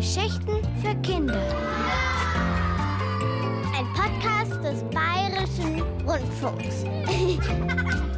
Geschichten 0.00 0.62
für 0.80 0.94
Kinder. 1.02 1.42
Ein 3.76 3.86
Podcast 3.92 4.64
des 4.64 4.82
Bayerischen 4.84 5.82
Rundfunks. 6.06 6.86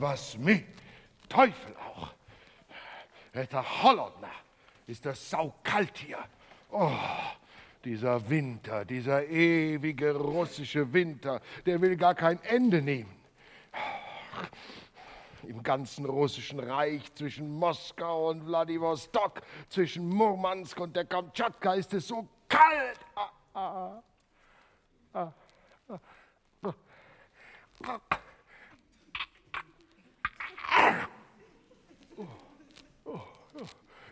was 0.00 0.36
mit 0.38 0.64
Teufel 1.28 1.74
auch. 1.76 2.08
Der 3.34 3.82
Holländer 3.82 4.30
ist 4.86 5.04
das 5.04 5.30
saukalt 5.30 5.96
hier. 5.98 6.18
Oh, 6.70 6.90
dieser 7.84 8.28
Winter, 8.28 8.84
dieser 8.84 9.26
ewige 9.26 10.14
russische 10.14 10.92
Winter, 10.92 11.40
der 11.64 11.80
will 11.80 11.96
gar 11.96 12.14
kein 12.14 12.42
Ende 12.42 12.82
nehmen. 12.82 13.14
Im 15.44 15.62
ganzen 15.62 16.04
russischen 16.04 16.60
Reich 16.60 17.14
zwischen 17.14 17.50
Moskau 17.50 18.30
und 18.30 18.46
Wladiwostok, 18.46 19.40
zwischen 19.68 20.08
Murmansk 20.08 20.78
und 20.80 20.94
der 20.96 21.04
Kamtschatka 21.04 21.74
ist 21.74 21.94
es 21.94 22.08
so 22.08 22.28
kalt. 22.48 22.98
Ah, 23.14 23.30
ah, 23.54 24.02
ah, 25.14 25.20
ah, 25.20 25.32
ah. 25.88 26.00
ah. 27.86 28.00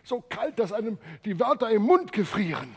So 0.06 0.20
kalt, 0.20 0.58
dass 0.58 0.73
einem 0.73 0.99
die 1.25 1.38
Wörter 1.41 1.70
im 1.70 1.82
Mund 1.82 2.12
gefrieren. 2.12 2.76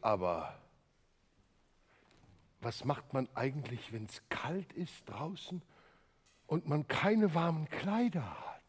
Aber 0.00 0.56
was 2.60 2.84
macht 2.84 3.12
man 3.12 3.28
eigentlich, 3.34 3.92
wenn 3.92 4.06
es 4.06 4.22
kalt 4.28 4.72
ist 4.74 4.94
draußen 5.06 5.62
und 6.46 6.68
man 6.68 6.86
keine 6.86 7.34
warmen 7.34 7.68
Kleider 7.68 8.22
hat? 8.22 8.62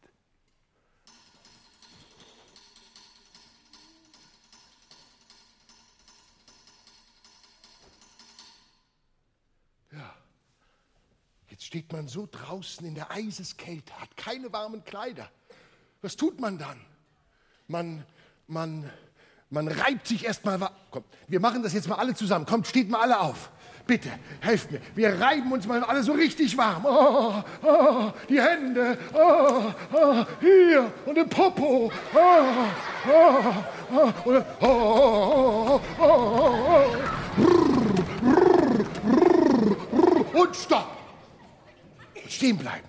Ja, 9.92 10.15
jetzt 11.50 11.65
steht 11.65 11.92
man 11.94 12.07
so 12.07 12.27
draußen 12.30 12.86
in 12.86 12.95
der 12.95 13.12
Eiseskälte, 13.12 13.94
hat 14.00 14.18
keine 14.18 14.51
warmen 14.51 14.83
Kleider. 14.83 15.30
Was 16.01 16.15
tut 16.15 16.39
man 16.39 16.57
dann? 16.57 16.79
Man, 17.67 18.03
man, 18.47 18.89
man 19.49 19.67
reibt 19.67 20.07
sich 20.07 20.25
erstmal. 20.25 20.59
Komm, 20.91 21.03
wir 21.27 21.39
machen 21.39 21.63
das 21.63 21.73
jetzt 21.73 21.88
mal 21.88 21.95
alle 21.95 22.13
zusammen. 22.13 22.45
Kommt, 22.45 22.67
steht 22.67 22.89
mal 22.89 23.01
alle 23.01 23.19
auf. 23.19 23.51
Bitte, 23.88 24.09
helft 24.41 24.69
mir. 24.69 24.81
Wir 24.95 25.19
reiben 25.19 25.49
uns 25.49 25.65
mal 25.65 25.81
alle 25.81 26.03
so 26.03 26.11
richtig 26.11 26.57
warm. 26.57 26.85
Oh, 26.85 27.41
oh, 27.63 28.11
die 28.27 28.41
Hände. 28.41 28.97
Oh, 29.13 29.73
oh, 29.94 30.25
hier 30.41 30.91
und 31.05 31.17
im 31.17 31.29
Popo. 31.29 31.89
Und 40.33 40.55
stopp. 40.55 40.97
Stehen 42.27 42.57
bleiben. 42.57 42.87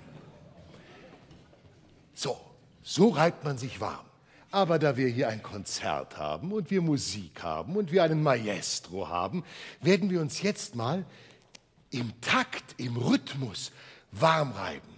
So, 2.91 3.11
reibt 3.11 3.45
man 3.45 3.59
sich 3.59 3.83
warm. 3.83 4.07
Aber 4.51 4.79
da 4.79 4.97
wir 4.97 5.09
hier 5.09 5.29
ein 5.29 5.43
Konzert 5.43 6.17
haben 6.17 6.53
und 6.53 6.71
wir 6.71 6.81
Musik 6.81 7.43
haben 7.43 7.77
und 7.77 7.93
wir 7.93 8.03
einen 8.03 8.23
Maestro 8.23 9.09
haben, 9.09 9.45
werden 9.83 10.09
wir 10.09 10.23
uns 10.23 10.41
jetzt 10.41 10.75
mal 10.75 11.05
im 11.91 12.19
Takt, 12.23 12.81
im 12.81 12.97
Rhythmus 12.97 13.73
warm 14.11 14.53
reiben. 14.53 14.98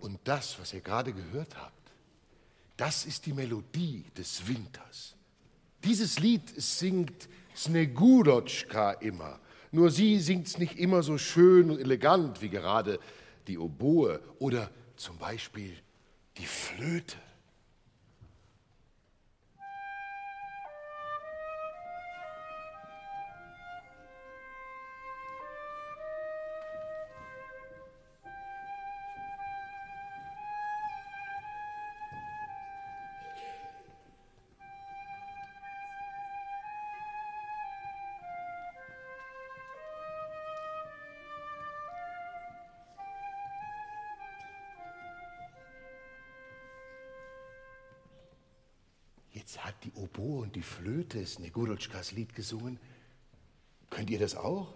Und 0.00 0.18
das, 0.24 0.58
was 0.58 0.72
ihr 0.72 0.80
gerade 0.80 1.12
gehört 1.12 1.56
habt, 1.56 1.74
das 2.76 3.04
ist 3.04 3.26
die 3.26 3.32
Melodie 3.32 4.04
des 4.16 4.46
Winters. 4.46 5.16
Dieses 5.84 6.18
Lied 6.20 6.48
singt 6.56 7.28
Snegurotschka 7.56 8.92
immer. 8.92 9.40
Nur 9.72 9.90
sie 9.90 10.18
singt 10.20 10.46
es 10.46 10.58
nicht 10.58 10.78
immer 10.78 11.02
so 11.02 11.18
schön 11.18 11.70
und 11.70 11.80
elegant 11.80 12.40
wie 12.40 12.48
gerade 12.48 12.98
die 13.46 13.58
Oboe 13.58 14.20
oder 14.38 14.70
zum 14.96 15.18
Beispiel 15.18 15.76
die 16.36 16.46
Flöte. 16.46 17.16
Und 50.48 50.56
die 50.56 50.62
Flöte 50.62 51.26
Snegurotschkas 51.26 52.12
Lied 52.12 52.34
gesungen. 52.34 52.78
Könnt 53.90 54.08
ihr 54.08 54.18
das 54.18 54.34
auch? 54.34 54.72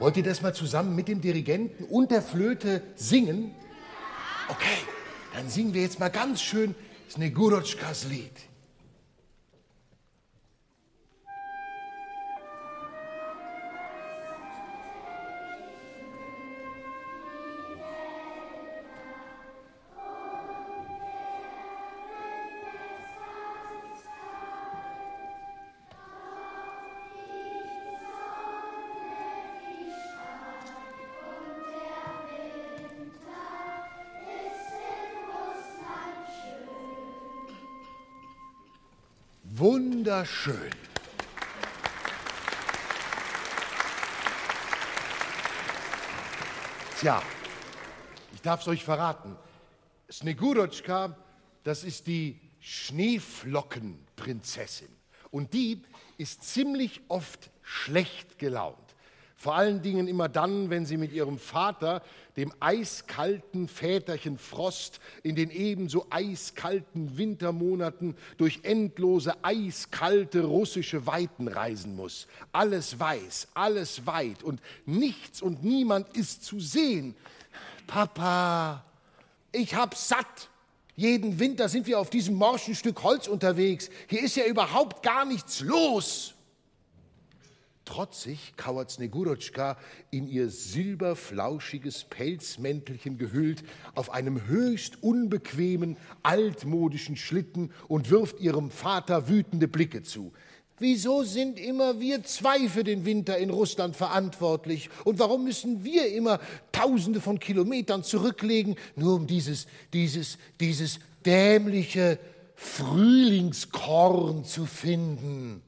Wollt 0.00 0.16
ihr 0.16 0.24
das 0.24 0.42
mal 0.42 0.52
zusammen 0.52 0.96
mit 0.96 1.06
dem 1.06 1.20
Dirigenten 1.20 1.84
und 1.84 2.10
der 2.10 2.22
Flöte 2.22 2.82
singen? 2.96 3.54
Okay, 4.48 4.78
dann 5.32 5.48
singen 5.48 5.74
wir 5.74 5.82
jetzt 5.82 6.00
mal 6.00 6.08
ganz 6.08 6.42
schön 6.42 6.74
Snegurotschkas 7.08 8.08
Lied. 8.08 8.32
Wunderschön. 39.58 40.70
Tja, 47.00 47.22
ich 48.34 48.42
darf 48.42 48.60
es 48.60 48.68
euch 48.68 48.84
verraten. 48.84 49.34
Snegurotschka, 50.12 51.16
das 51.64 51.84
ist 51.84 52.06
die 52.06 52.38
Schneeflockenprinzessin. 52.60 54.94
Und 55.30 55.54
die 55.54 55.82
ist 56.18 56.42
ziemlich 56.42 57.00
oft 57.08 57.50
schlecht 57.62 58.38
gelaunt. 58.38 58.85
Vor 59.38 59.54
allen 59.54 59.82
Dingen 59.82 60.08
immer 60.08 60.30
dann, 60.30 60.70
wenn 60.70 60.86
sie 60.86 60.96
mit 60.96 61.12
ihrem 61.12 61.38
Vater, 61.38 62.02
dem 62.38 62.52
eiskalten 62.58 63.68
Väterchen 63.68 64.38
Frost, 64.38 64.98
in 65.22 65.36
den 65.36 65.50
ebenso 65.50 66.06
eiskalten 66.08 67.18
Wintermonaten 67.18 68.16
durch 68.38 68.60
endlose 68.62 69.34
eiskalte 69.44 70.44
russische 70.44 71.06
Weiten 71.06 71.48
reisen 71.48 71.96
muss. 71.96 72.28
Alles 72.50 72.98
weiß, 72.98 73.48
alles 73.52 74.06
weit 74.06 74.42
und 74.42 74.60
nichts 74.86 75.42
und 75.42 75.62
niemand 75.62 76.16
ist 76.16 76.44
zu 76.44 76.58
sehen. 76.58 77.14
Papa, 77.86 78.84
ich 79.52 79.74
hab's 79.74 80.08
satt. 80.08 80.48
Jeden 80.96 81.38
Winter 81.38 81.68
sind 81.68 81.86
wir 81.86 82.00
auf 82.00 82.08
diesem 82.08 82.36
morschen 82.36 82.74
Stück 82.74 83.02
Holz 83.02 83.28
unterwegs. 83.28 83.90
Hier 84.08 84.22
ist 84.22 84.34
ja 84.36 84.46
überhaupt 84.46 85.02
gar 85.02 85.26
nichts 85.26 85.60
los. 85.60 86.35
Trotzig 87.86 88.54
kauert 88.56 88.90
Snegurotschka 88.90 89.78
in 90.10 90.26
ihr 90.28 90.50
silberflauschiges 90.50 92.04
Pelzmäntelchen 92.04 93.16
gehüllt 93.16 93.62
auf 93.94 94.10
einem 94.10 94.46
höchst 94.48 95.02
unbequemen, 95.02 95.96
altmodischen 96.22 97.16
Schlitten 97.16 97.70
und 97.88 98.10
wirft 98.10 98.40
ihrem 98.40 98.70
Vater 98.70 99.28
wütende 99.28 99.68
Blicke 99.68 100.02
zu. 100.02 100.32
Wieso 100.78 101.22
sind 101.22 101.58
immer 101.58 102.00
wir 102.00 102.22
zwei 102.24 102.68
für 102.68 102.84
den 102.84 103.06
Winter 103.06 103.38
in 103.38 103.50
Russland 103.50 103.96
verantwortlich? 103.96 104.90
Und 105.04 105.18
warum 105.20 105.44
müssen 105.44 105.84
wir 105.84 106.12
immer 106.12 106.38
Tausende 106.72 107.20
von 107.22 107.38
Kilometern 107.38 108.02
zurücklegen, 108.02 108.74
nur 108.96 109.14
um 109.14 109.26
dieses, 109.26 109.68
dieses, 109.94 110.38
dieses 110.60 110.98
dämliche 111.24 112.18
Frühlingskorn 112.56 114.44
zu 114.44 114.66
finden? 114.66 115.62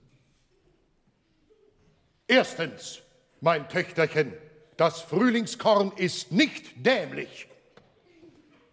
Erstens, 2.29 3.01
mein 3.41 3.69
Töchterchen, 3.69 4.35
das 4.77 5.01
Frühlingskorn 5.01 5.93
ist 5.97 6.31
nicht 6.31 6.87
dämlich. 6.87 7.49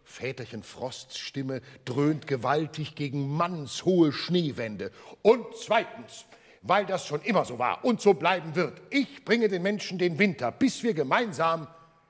Väterchen 0.04 0.62
Frosts 0.62 1.18
Stimme 1.18 1.62
dröhnt 1.84 2.28
gewaltig 2.28 2.96
gegen 2.96 3.36
mannshohe 3.36 4.12
Schneewände. 4.12 4.92
Und 5.22 5.46
zweitens, 5.58 6.26
weil 6.62 6.86
das 6.86 7.06
schon 7.06 7.22
immer 7.22 7.46
so 7.46 7.58
war 7.58 7.84
und 7.86 8.02
so 8.02 8.14
bleiben 8.14 8.56
wird. 8.56 8.82
Ich 8.90 9.24
bringe 9.24 9.48
den 9.48 9.62
Menschen 9.62 9.98
den 9.98 10.20
Winter, 10.20 10.52
bis 10.52 10.84
wir 10.84 10.94
gemeinsam 10.94 11.68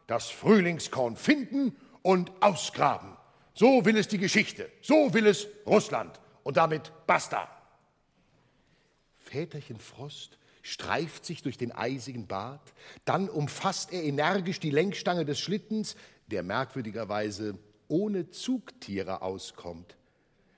das 0.07 0.29
Frühlingskorn 0.29 1.15
finden 1.15 1.75
und 2.01 2.31
ausgraben. 2.39 3.15
So 3.53 3.85
will 3.85 3.97
es 3.97 4.07
die 4.07 4.17
Geschichte, 4.17 4.69
so 4.81 5.13
will 5.13 5.27
es 5.27 5.47
Russland. 5.65 6.19
Und 6.43 6.57
damit 6.57 6.91
basta. 7.07 7.49
Väterchen 9.17 9.79
Frost 9.79 10.37
streift 10.65 11.25
sich 11.25 11.43
durch 11.43 11.59
den 11.59 11.71
eisigen 11.71 12.25
Bart, 12.25 12.73
dann 13.05 13.29
umfasst 13.29 13.93
er 13.93 14.01
energisch 14.03 14.59
die 14.59 14.71
Lenkstange 14.71 15.23
des 15.23 15.39
Schlittens, 15.39 15.95
der 16.25 16.41
merkwürdigerweise 16.41 17.59
ohne 17.87 18.31
Zugtiere 18.31 19.21
auskommt. 19.21 19.95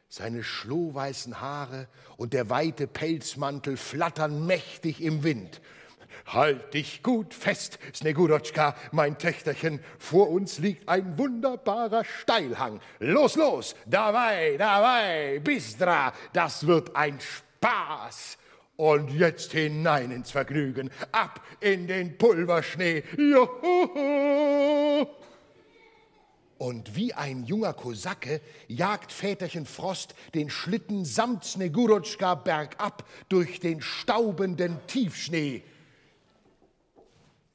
Seine 0.08 0.44
schlohweißen 0.44 1.42
Haare 1.42 1.90
und 2.16 2.32
der 2.32 2.50
weite 2.50 2.88
Pelzmantel 2.88 3.76
flattern 3.76 4.46
mächtig 4.46 5.02
im 5.02 5.24
Wind. 5.24 5.60
Halt 6.26 6.74
dich 6.74 7.04
gut 7.04 7.34
fest, 7.34 7.78
Snegurotschka, 7.94 8.78
mein 8.94 9.18
Töchterchen. 9.18 9.82
Vor 10.00 10.30
uns 10.30 10.60
liegt 10.60 10.88
ein 10.88 11.18
wunderbarer 11.18 12.06
Steilhang. 12.06 12.80
Los, 13.00 13.36
los, 13.36 13.76
dabei, 13.86 14.56
dabei, 14.58 15.42
Bistra, 15.44 16.14
das 16.32 16.66
wird 16.66 16.96
ein 16.96 17.20
Spaß. 17.20 18.38
Und 18.78 19.10
jetzt 19.12 19.52
hinein 19.52 20.12
ins 20.12 20.32
Vergnügen, 20.32 20.92
ab 21.12 21.42
in 21.60 21.88
den 21.88 22.18
Pulverschnee. 22.18 23.04
Juhu! 23.18 25.08
Und 26.60 26.96
wie 26.96 27.14
ein 27.14 27.44
junger 27.44 27.74
Kosake 27.74 28.42
jagt 28.68 29.12
Väterchen 29.12 29.66
Frost 29.66 30.16
den 30.34 30.50
Schlitten 30.50 31.06
samt 31.06 31.44
Snegurotschka 31.44 32.36
bergab 32.36 33.04
durch 33.30 33.60
den 33.60 33.82
staubenden 33.82 34.78
Tiefschnee. 34.88 35.64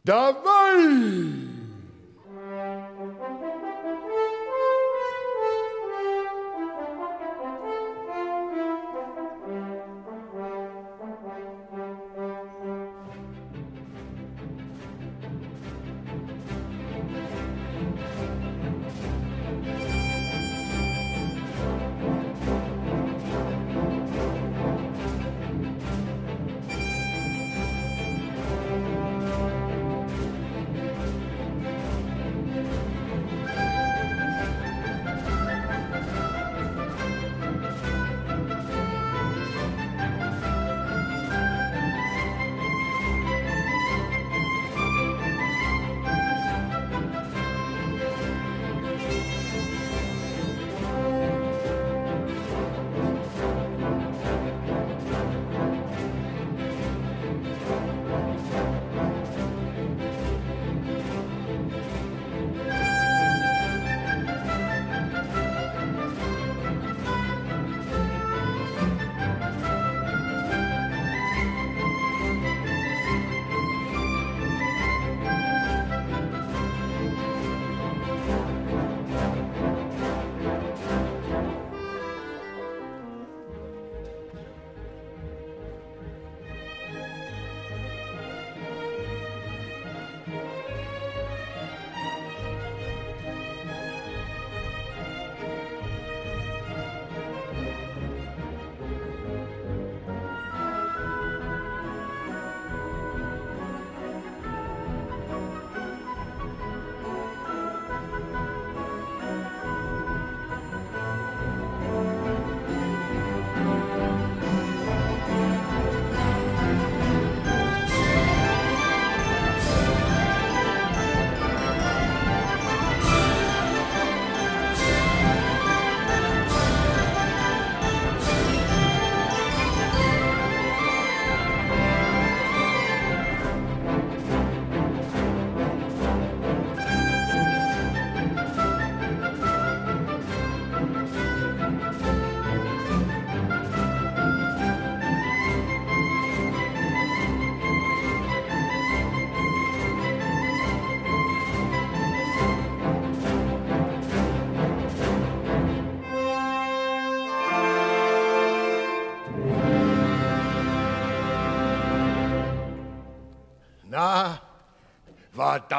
Dabei! 0.04 1.62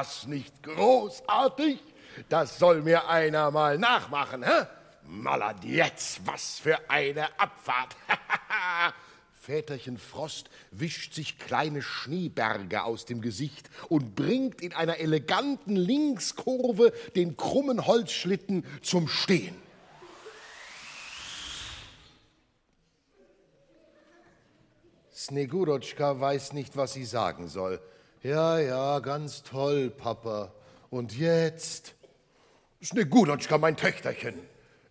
das 0.03 0.27
nicht 0.27 0.63
großartig? 0.63 1.79
Das 2.27 2.59
soll 2.59 2.81
mir 2.81 3.07
einer 3.07 3.51
mal 3.51 3.77
nachmachen, 3.77 4.43
hä? 4.43 4.67
Maladietz, 5.05 6.19
was 6.25 6.59
für 6.59 6.77
eine 6.89 7.27
Abfahrt! 7.39 7.95
Väterchen 9.33 9.97
Frost 9.97 10.49
wischt 10.71 11.13
sich 11.13 11.39
kleine 11.39 11.81
Schneeberge 11.81 12.83
aus 12.83 13.05
dem 13.05 13.21
Gesicht 13.21 13.69
und 13.87 14.13
bringt 14.13 14.61
in 14.61 14.73
einer 14.73 14.97
eleganten 14.97 15.77
Linkskurve 15.77 16.91
den 17.15 17.37
krummen 17.37 17.85
Holzschlitten 17.85 18.65
zum 18.81 19.07
Stehen. 19.07 19.55
Snegurotschka 25.13 26.19
weiß 26.19 26.51
nicht, 26.51 26.75
was 26.75 26.91
sie 26.91 27.05
sagen 27.05 27.47
soll. 27.47 27.81
Ja, 28.23 28.57
ja, 28.57 28.99
ganz 28.99 29.43
toll, 29.43 29.89
Papa. 29.89 30.53
Und 30.89 31.17
jetzt? 31.17 31.93
Snegurochka, 32.81 33.57
mein 33.57 33.75
Töchterchen. 33.75 34.35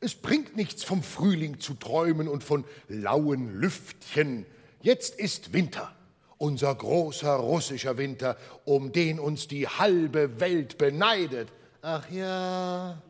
Es 0.01 0.15
bringt 0.15 0.55
nichts 0.55 0.85
vom 0.85 1.03
Frühling 1.03 1.59
zu 1.59 1.73
träumen 1.73 2.29
und 2.29 2.45
von 2.45 2.67
lauen 2.89 3.59
Lüftchen. 3.59 4.45
Jetzt 4.83 5.19
ist 5.19 5.55
Winter, 5.55 5.97
unser 6.37 6.75
großer 6.75 7.33
russischer 7.33 7.97
Winter, 7.97 8.37
um 8.67 8.93
den 8.93 9.19
uns 9.19 9.49
die 9.49 9.67
halbe 9.67 10.39
Welt 10.39 10.77
beneidet. 10.77 11.49
Ach 11.81 12.11
ja. 12.11 13.01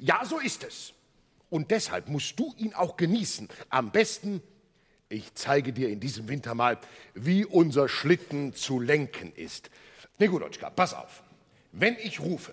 Ja, 0.00 0.24
so 0.24 0.40
ist 0.40 0.64
es. 0.64 0.92
Und 1.50 1.70
deshalb 1.70 2.08
musst 2.08 2.36
du 2.36 2.52
ihn 2.56 2.74
auch 2.74 2.96
genießen. 2.96 3.48
Am 3.68 3.92
besten, 3.92 4.42
ich 5.12 5.34
zeige 5.34 5.72
dir 5.72 5.90
in 5.90 6.00
diesem 6.00 6.28
Winter 6.28 6.54
mal, 6.54 6.78
wie 7.14 7.44
unser 7.44 7.88
Schlitten 7.88 8.54
zu 8.54 8.80
lenken 8.80 9.32
ist. 9.36 9.70
Negulotschka, 10.18 10.70
pass 10.70 10.94
auf. 10.94 11.22
Wenn 11.72 11.96
ich 11.98 12.20
rufe, 12.20 12.52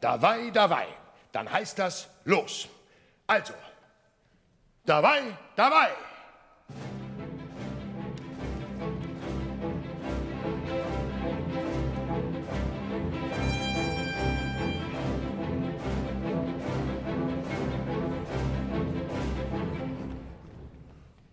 dabei, 0.00 0.50
dabei, 0.50 0.86
dann 1.32 1.50
heißt 1.50 1.78
das 1.78 2.08
los. 2.24 2.68
Also, 3.26 3.54
dabei, 4.84 5.22
dabei. 5.54 5.90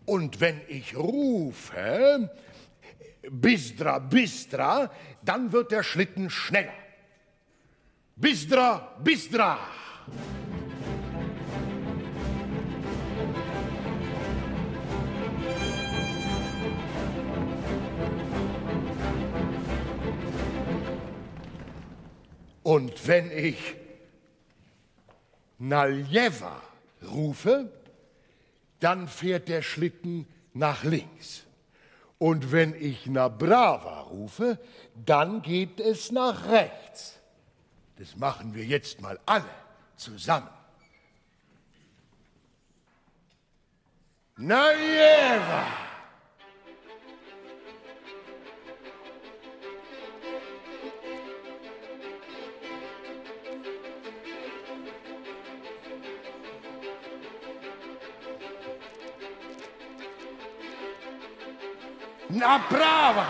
Und 0.08 0.40
wenn 0.40 0.62
ich 0.70 0.96
rufe, 0.96 2.32
Bistra, 3.30 4.00
Bistra, 4.00 4.90
dann 5.22 5.52
wird 5.52 5.74
der 5.74 5.84
Schlitten 5.84 6.30
schneller. 6.30 6.72
Bistra, 8.16 8.96
Bistra. 9.04 9.60
Und 22.64 23.08
wenn 23.08 23.30
ich 23.32 23.76
Naljeva 25.58 26.62
rufe, 27.12 27.70
dann 28.80 29.08
fährt 29.08 29.48
der 29.50 29.62
Schlitten 29.62 30.28
nach 30.54 30.84
links. 30.84 31.44
Und 32.20 32.52
wenn 32.52 32.74
ich 32.74 33.06
Na 33.06 33.28
Brava 33.28 34.02
rufe, 34.02 34.60
dann 35.06 35.42
geht 35.42 35.80
es 35.80 36.12
nach 36.12 36.50
rechts. 36.50 37.20
Das 37.98 38.16
machen 38.16 38.54
wir 38.54 38.66
jetzt 38.66 39.02
mal 39.02 39.20
alle 39.26 39.46
zusammen. 39.96 40.50
Najeva! 44.38 45.87
Направо! 62.38 63.26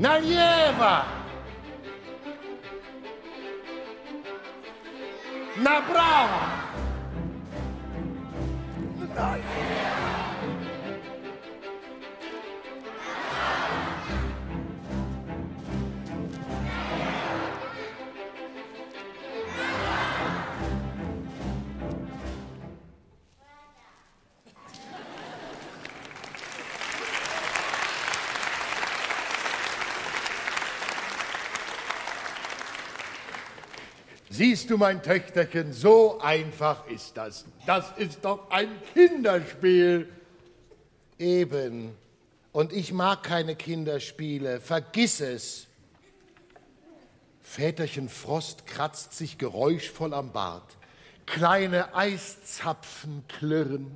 Налево! 0.00 1.04
Направо! 5.58 6.48
Siehst 34.48 34.70
du, 34.70 34.78
mein 34.78 35.02
Töchterchen, 35.02 35.74
so 35.74 36.20
einfach 36.22 36.86
ist 36.86 37.18
das. 37.18 37.44
Das 37.66 37.92
ist 37.98 38.24
doch 38.24 38.50
ein 38.50 38.70
Kinderspiel. 38.94 40.08
Eben. 41.18 41.94
Und 42.52 42.72
ich 42.72 42.94
mag 42.94 43.22
keine 43.24 43.56
Kinderspiele. 43.56 44.62
Vergiss 44.62 45.20
es. 45.20 45.66
Väterchen 47.42 48.08
Frost 48.08 48.66
kratzt 48.66 49.12
sich 49.12 49.36
geräuschvoll 49.36 50.14
am 50.14 50.32
Bart. 50.32 50.78
Kleine 51.26 51.94
Eiszapfen 51.94 53.24
klirren. 53.28 53.92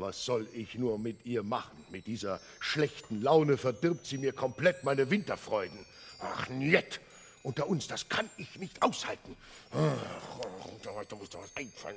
Was 0.00 0.24
soll 0.24 0.46
ich 0.52 0.74
nur 0.74 0.98
mit 0.98 1.24
ihr 1.24 1.42
machen? 1.42 1.84
Mit 1.90 2.06
dieser 2.06 2.40
schlechten 2.60 3.22
Laune 3.22 3.56
verdirbt 3.56 4.06
sie 4.06 4.18
mir 4.18 4.32
komplett 4.32 4.84
meine 4.84 5.10
Winterfreuden. 5.10 5.78
Ach, 6.20 6.48
nett. 6.48 7.00
Unter 7.42 7.68
uns, 7.68 7.86
das 7.86 8.08
kann 8.08 8.28
ich 8.38 8.58
nicht 8.58 8.82
aushalten. 8.82 9.36
Da 9.70 11.16
muss 11.16 11.30
doch 11.30 11.42
was 11.42 11.56
einfallen. 11.56 11.96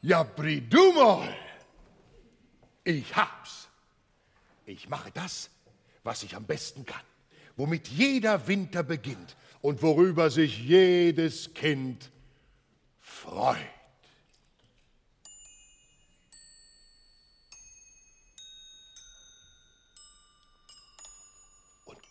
Ja, 0.00 0.22
Bridumol. 0.22 1.28
Ich 2.84 3.14
hab's. 3.14 3.68
Ich 4.66 4.88
mache 4.88 5.10
das, 5.12 5.50
was 6.04 6.22
ich 6.22 6.34
am 6.34 6.44
besten 6.44 6.86
kann, 6.86 7.02
womit 7.56 7.88
jeder 7.88 8.46
Winter 8.46 8.82
beginnt 8.82 9.36
und 9.60 9.82
worüber 9.82 10.30
sich 10.30 10.58
jedes 10.58 11.52
Kind 11.52 12.10
freut. 13.00 13.58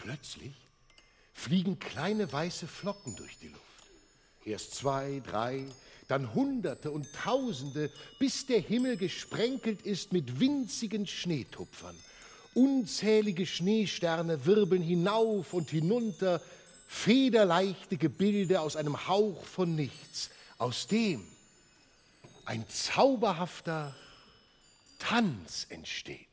Plötzlich 0.04 0.52
fliegen 1.34 1.80
kleine 1.80 2.32
weiße 2.32 2.68
Flocken 2.68 3.16
durch 3.16 3.38
die 3.40 3.48
Luft. 3.48 3.62
Erst 4.44 4.76
zwei, 4.76 5.22
drei, 5.26 5.66
dann 6.10 6.34
Hunderte 6.34 6.92
und 6.92 7.08
Tausende, 7.14 7.90
bis 8.20 8.46
der 8.46 8.60
Himmel 8.60 8.98
gesprenkelt 8.98 9.82
ist 9.84 10.12
mit 10.12 10.42
winzigen 10.42 11.08
Schneetupfern. 11.08 11.96
Unzählige 12.54 13.46
Schneesterne 13.46 14.46
wirbeln 14.46 14.82
hinauf 14.82 15.54
und 15.54 15.70
hinunter, 15.70 16.42
federleichte 16.86 17.96
Gebilde 17.96 18.60
aus 18.60 18.76
einem 18.76 19.08
Hauch 19.08 19.46
von 19.46 19.74
nichts, 19.74 20.32
aus 20.58 20.88
dem 20.88 21.26
ein 22.44 22.68
zauberhafter 22.68 23.96
Tanz 25.00 25.66
entsteht. 25.70 26.33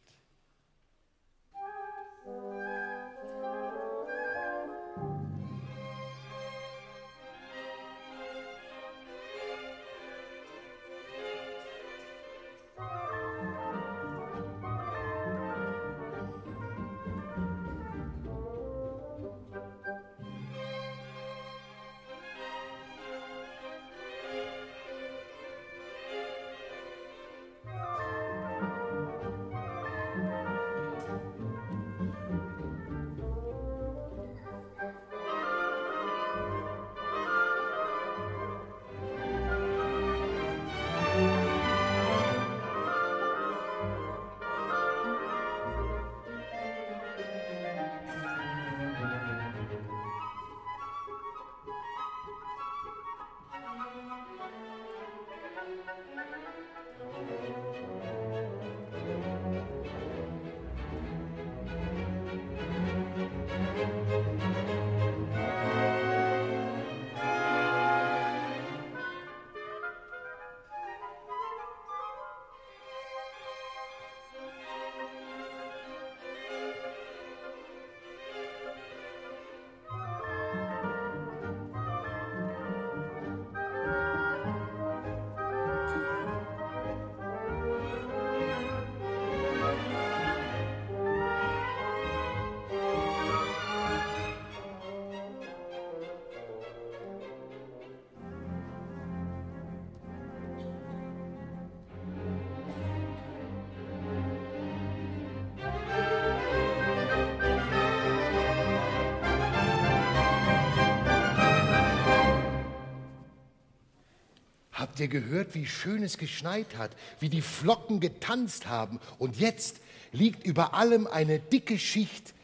Habt 115.00 115.14
ihr 115.14 115.20
gehört, 115.22 115.54
wie 115.54 115.64
schön 115.64 116.02
es 116.02 116.18
geschneit 116.18 116.76
hat, 116.76 116.90
wie 117.20 117.30
die 117.30 117.40
Flocken 117.40 118.00
getanzt 118.00 118.66
haben? 118.66 119.00
Und 119.18 119.38
jetzt 119.40 119.76
liegt 120.12 120.44
über 120.44 120.74
allem 120.74 121.06
eine 121.06 121.38
dicke 121.38 121.78
Schicht 121.78 122.34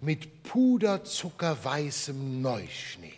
mit 0.00 0.44
puderzuckerweißem 0.44 2.40
Neuschnee. 2.40 3.14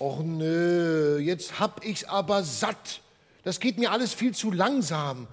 Och 0.00 0.24
nö, 0.24 1.20
jetzt 1.20 1.60
hab 1.60 1.84
ich's 1.84 2.02
aber 2.02 2.42
satt. 2.42 3.00
Das 3.44 3.60
geht 3.60 3.78
mir 3.78 3.92
alles 3.92 4.12
viel 4.12 4.34
zu 4.34 4.50
langsam. 4.50 5.28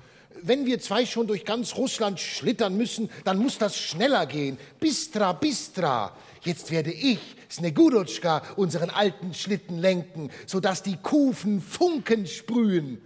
Wenn 0.47 0.67
wir 0.67 0.79
zwei 0.79 1.07
schon 1.07 1.25
durch 1.25 1.43
ganz 1.43 1.75
Russland 1.75 2.19
schlittern 2.19 2.77
müssen, 2.77 3.09
dann 3.23 3.39
muss 3.39 3.57
das 3.57 3.75
schneller 3.77 4.27
gehen. 4.27 4.59
Bistra, 4.79 5.33
bistra. 5.33 6.15
Jetzt 6.43 6.69
werde 6.69 6.91
ich, 6.91 7.17
Snegurotschka, 7.49 8.43
unseren 8.55 8.91
alten 8.91 9.33
Schlitten 9.33 9.79
lenken, 9.79 10.29
sodass 10.45 10.83
die 10.83 10.97
Kufen 10.97 11.61
Funken 11.61 12.27
sprühen. 12.27 13.01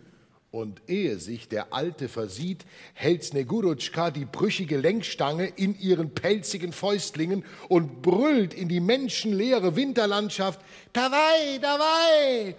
Und 0.51 0.81
ehe 0.87 1.17
sich 1.17 1.47
der 1.47 1.73
Alte 1.73 2.09
versieht, 2.09 2.65
hält 2.93 3.23
Snegurotschka 3.23 4.11
die 4.11 4.25
brüchige 4.25 4.77
Lenkstange 4.77 5.45
in 5.45 5.79
ihren 5.79 6.13
pelzigen 6.13 6.73
Fäustlingen 6.73 7.45
und 7.69 8.01
brüllt 8.01 8.53
in 8.53 8.67
die 8.67 8.81
menschenleere 8.81 9.77
Winterlandschaft: 9.77 10.59
Tawai, 10.91 11.59
Tawai! 11.61 12.55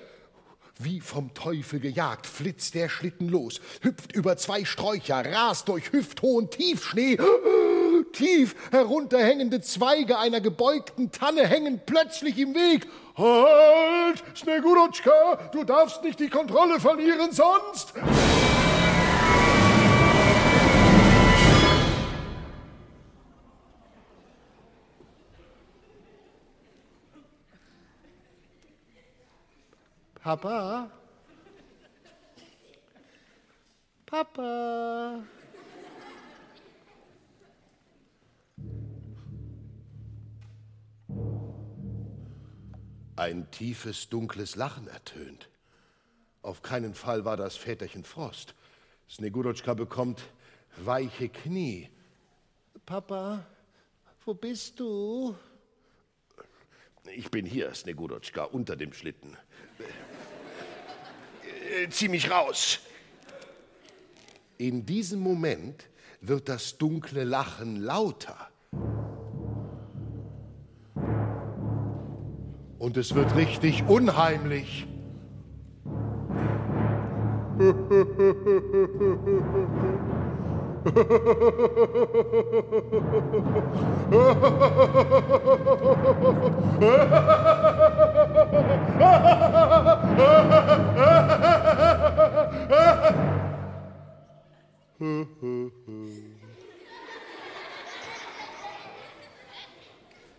Wie 0.83 1.03
vom 1.03 1.35
Teufel 1.35 1.79
gejagt 1.79 2.27
flitzt 2.27 2.75
der 2.75 2.89
Schlitten 2.89 3.29
los, 3.29 3.61
hüpft 3.83 4.13
über 4.13 4.39
zwei 4.39 4.65
Sträucher, 4.65 5.23
rast 5.31 5.69
durch 5.69 5.93
hüfthohen 5.93 6.49
Tiefschnee. 6.49 7.19
Tief 8.15 8.55
herunterhängende 8.71 9.61
Zweige 9.61 10.19
einer 10.19 10.41
gebeugten 10.41 11.13
Tanne 11.13 11.47
hängen 11.47 11.83
plötzlich 11.85 12.39
im 12.39 12.55
Weg. 12.55 12.87
Halt, 13.15 14.25
Snegurotschka, 14.35 15.51
du 15.53 15.65
darfst 15.65 16.03
nicht 16.03 16.19
die 16.19 16.31
Kontrolle 16.31 16.81
verlieren, 16.81 17.31
sonst... 17.31 17.93
Papa? 30.23 30.91
Papa? 34.05 35.23
Ein 43.17 43.51
tiefes, 43.51 44.11
dunkles 44.11 44.57
Lachen 44.57 44.89
ertönt. 44.89 45.49
Auf 46.43 46.61
keinen 46.63 46.95
Fall 46.95 47.25
war 47.25 47.39
das 47.39 47.57
Väterchen 47.57 48.05
Frost. 48.05 48.55
Snegurotschka 49.09 49.73
bekommt 49.73 50.23
weiche 50.77 51.31
Knie. 51.31 51.89
Papa, 52.85 53.47
wo 54.25 54.35
bist 54.35 54.81
du? 54.81 55.35
Ich 57.15 57.31
bin 57.31 57.47
hier, 57.47 57.75
Snegurotschka, 57.75 58.45
unter 58.45 58.77
dem 58.77 58.93
Schlitten. 58.93 59.37
Äh, 61.71 61.89
zieh 61.91 62.09
mich 62.09 62.31
raus. 62.31 62.81
In 64.59 64.87
diesem 64.87 65.21
Moment 65.21 65.89
wird 66.21 66.49
das 66.49 66.79
dunkle 66.79 67.25
Lachen 67.25 67.77
lauter. 67.77 68.37
Und 72.79 72.97
es 72.97 73.15
wird 73.15 73.37
richtig 73.37 73.85
unheimlich. 73.89 74.87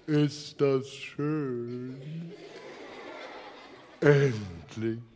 Ist 0.07 0.59
das 0.59 0.87
schön? 0.89 2.01
Endlich. 4.01 5.10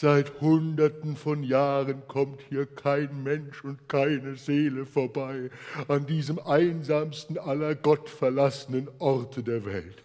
Seit 0.00 0.40
Hunderten 0.40 1.16
von 1.16 1.42
Jahren 1.42 2.06
kommt 2.06 2.40
hier 2.48 2.66
kein 2.66 3.24
Mensch 3.24 3.64
und 3.64 3.88
keine 3.88 4.36
Seele 4.36 4.86
vorbei 4.86 5.50
an 5.88 6.06
diesem 6.06 6.38
einsamsten 6.38 7.36
aller 7.36 7.74
gottverlassenen 7.74 8.88
Orte 9.00 9.42
der 9.42 9.66
Welt. 9.66 10.04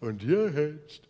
Und 0.00 0.22
jetzt 0.22 1.08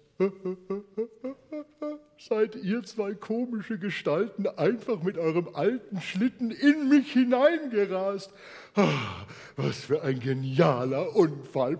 seid 2.28 2.54
ihr 2.56 2.82
zwei 2.84 3.14
komische 3.14 3.78
Gestalten 3.78 4.46
einfach 4.46 5.02
mit 5.02 5.18
eurem 5.18 5.48
alten 5.54 6.00
Schlitten 6.00 6.50
in 6.52 6.88
mich 6.88 7.12
hineingerast. 7.12 8.30
Ah, 8.74 9.26
was 9.56 9.80
für 9.80 10.02
ein 10.02 10.20
genialer 10.20 11.14
Unfall. 11.16 11.78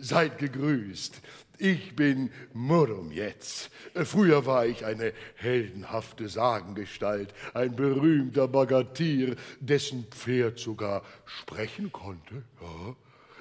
seid 0.00 0.38
gegrüßt. 0.38 1.20
Ich 1.62 1.94
bin 1.94 2.30
Murum 2.54 3.12
jetzt. 3.12 3.70
Früher 3.94 4.46
war 4.46 4.66
ich 4.66 4.84
eine 4.84 5.12
heldenhafte 5.36 6.28
Sagengestalt, 6.28 7.32
ein 7.54 7.76
berühmter 7.76 8.48
Bagatier, 8.48 9.36
dessen 9.60 10.06
Pferd 10.10 10.58
sogar 10.58 11.04
sprechen 11.24 11.92
konnte. 11.92 12.42
Ja. 12.60 12.96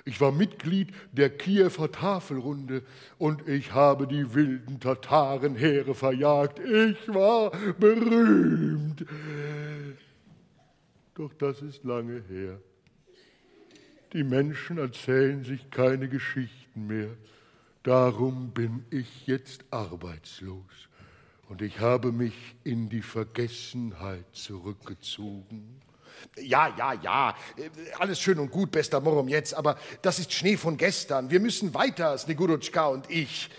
Ich 0.05 0.21
war 0.21 0.31
Mitglied 0.31 0.93
der 1.11 1.31
Kiewer 1.35 1.91
Tafelrunde 1.91 2.83
und 3.17 3.47
ich 3.47 3.73
habe 3.73 4.05
die 4.05 4.35
wilden 4.35 4.79
Tatarenheere 4.79 5.95
verjagt. 5.95 6.59
Ich 6.59 7.11
war 7.11 7.49
berühmt. 7.79 9.03
Doch 11.15 11.33
das 11.39 11.63
ist 11.63 11.83
lange 11.83 12.21
her. 12.29 12.59
Die 14.13 14.23
Menschen 14.23 14.77
erzählen 14.77 15.43
sich 15.43 15.71
keine 15.71 16.07
Geschichten 16.07 16.85
mehr. 16.85 17.09
Darum 17.83 18.51
bin 18.51 18.85
ich 18.91 19.25
jetzt 19.25 19.63
arbeitslos 19.71 20.87
und 21.49 21.63
ich 21.63 21.79
habe 21.79 22.11
mich 22.11 22.33
in 22.63 22.89
die 22.89 23.01
Vergessenheit 23.01 24.25
zurückgezogen. 24.33 25.81
Ja, 26.37 26.73
ja, 26.77 26.93
ja, 26.93 27.35
alles 27.97 28.19
schön 28.19 28.37
und 28.37 28.51
gut, 28.51 28.69
bester 28.69 29.01
Morum 29.01 29.27
jetzt, 29.27 29.55
aber 29.55 29.79
das 30.03 30.19
ist 30.19 30.31
Schnee 30.31 30.57
von 30.57 30.77
gestern. 30.77 31.31
Wir 31.31 31.39
müssen 31.39 31.73
weiter, 31.73 32.15
Snegurutschka 32.17 32.85
und 32.85 33.09
ich. 33.09 33.49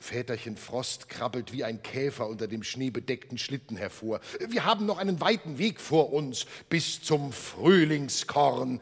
Väterchen 0.00 0.56
Frost 0.56 1.08
krabbelt 1.08 1.52
wie 1.52 1.62
ein 1.62 1.82
Käfer 1.82 2.26
unter 2.26 2.48
dem 2.48 2.62
schneebedeckten 2.62 3.36
Schlitten 3.36 3.76
hervor. 3.76 4.20
Wir 4.48 4.64
haben 4.64 4.86
noch 4.86 4.96
einen 4.98 5.20
weiten 5.20 5.58
Weg 5.58 5.78
vor 5.78 6.12
uns 6.12 6.46
bis 6.70 7.02
zum 7.02 7.32
Frühlingskorn. 7.32 8.80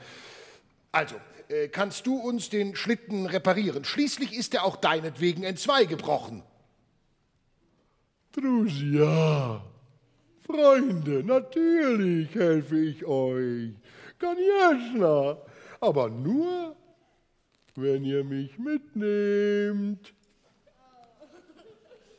Also, 0.93 1.17
äh, 1.49 1.69
kannst 1.69 2.07
du 2.07 2.17
uns 2.17 2.51
den 2.51 2.77
Schlitten 2.77 3.25
reparieren? 3.27 3.85
Schließlich 3.85 4.35
ist 4.35 4.55
er 4.55 4.65
auch 4.65 4.77
deinetwegen 4.77 5.45
entzwei 5.45 5.87
gebrochen. 5.87 6.43
Drusia, 8.33 9.63
Freunde, 10.47 11.25
natürlich 11.25 12.35
helfe 12.35 12.79
ich 12.79 13.07
euch. 13.07 13.71
Kanjeschna, 14.19 15.39
aber 15.81 16.11
nur, 16.11 16.77
wenn 17.77 18.05
ihr 18.05 18.25
mich 18.25 18.59
mitnehmt. 18.59 20.13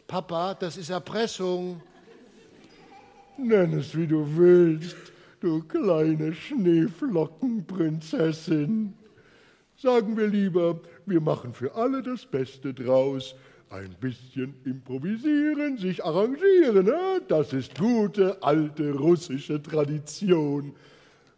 Papa, 0.07 0.55
das 0.55 0.77
ist 0.77 0.89
Erpressung. 0.89 1.83
Nenn 3.37 3.77
es, 3.77 3.95
wie 3.95 4.07
du 4.07 4.25
willst, 4.35 4.97
du 5.39 5.61
kleine 5.63 6.33
Schneeflockenprinzessin. 6.33 8.95
Sagen 9.81 10.17
wir 10.17 10.27
lieber, 10.27 10.77
wir 11.05 11.21
machen 11.21 11.53
für 11.53 11.73
alle 11.73 12.03
das 12.03 12.25
Beste 12.25 12.73
draus. 12.73 13.33
Ein 13.69 13.95
bisschen 13.99 14.55
improvisieren, 14.65 15.77
sich 15.77 16.03
arrangieren, 16.03 16.85
ne? 16.85 17.21
das 17.27 17.53
ist 17.53 17.77
gute 17.77 18.41
alte 18.43 18.93
russische 18.93 19.61
Tradition. 19.61 20.75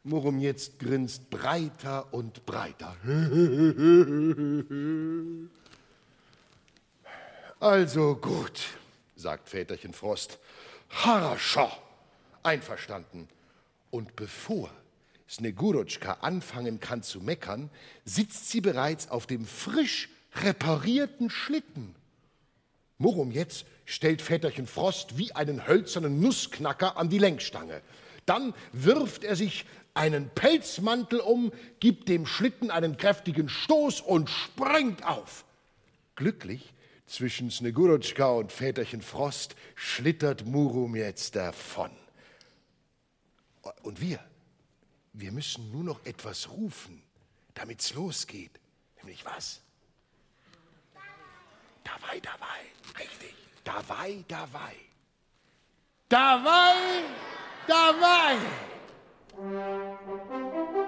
Murum 0.04 0.40
jetzt 0.40 0.80
grinst 0.80 1.30
breiter 1.30 2.08
und 2.12 2.46
breiter. 2.46 2.96
Also 7.60 8.16
gut, 8.16 8.60
sagt 9.16 9.48
Väterchen 9.48 9.94
Frost. 9.94 10.40
Harascha! 10.90 11.72
Einverstanden. 12.42 13.28
Und 13.92 14.16
bevor 14.16 14.72
Snegurotschka 15.32 16.18
anfangen 16.22 16.80
kann 16.82 17.04
zu 17.04 17.22
meckern, 17.22 17.70
sitzt 18.04 18.50
sie 18.50 18.60
bereits 18.60 19.10
auf 19.10 19.28
dem 19.28 19.46
frisch 19.46 20.10
reparierten 20.36 21.30
Schlitten. 21.30 21.96
Murum 22.98 23.32
jetzt 23.32 23.66
stellt 23.86 24.22
Väterchen 24.22 24.68
Frost 24.68 25.18
wie 25.18 25.32
einen 25.34 25.68
hölzernen 25.68 26.20
Nussknacker 26.20 26.98
an 26.98 27.10
die 27.10 27.18
Lenkstange. 27.18 27.82
Dann 28.26 28.54
wirft 28.74 29.24
er 29.24 29.36
sich 29.36 29.66
einen 29.94 30.30
Pelzmantel 30.30 31.20
um, 31.20 31.52
gibt 31.80 32.10
dem 32.10 32.26
Schlitten 32.26 32.70
einen 32.70 32.98
kräftigen 32.98 33.50
Stoß 33.50 34.02
und 34.02 34.30
springt 34.30 35.06
auf. 35.06 35.46
Glücklich 36.16 36.74
zwischen 37.08 37.50
Snegurotschka 37.50 38.32
und 38.32 38.52
Väterchen 38.52 39.02
Frost 39.02 39.56
schlittert 39.76 40.46
Murum 40.46 40.96
jetzt 40.96 41.36
davon. 41.36 41.92
Und 43.82 44.00
wir, 44.00 44.20
wir 45.14 45.32
müssen 45.32 45.72
nur 45.72 45.84
noch 45.84 46.06
etwas 46.06 46.50
rufen, 46.50 47.02
damit's 47.54 47.94
losgeht. 47.94 48.60
Nämlich 48.98 49.26
was? 49.26 49.62
Dawei, 51.84 52.20
dawei, 52.20 52.62
richtig. 53.00 53.36
Dawei, 53.64 54.24
dawei. 54.28 54.76
Dawei, 56.10 57.04
dawei. 57.68 58.38
Mit 59.38 60.81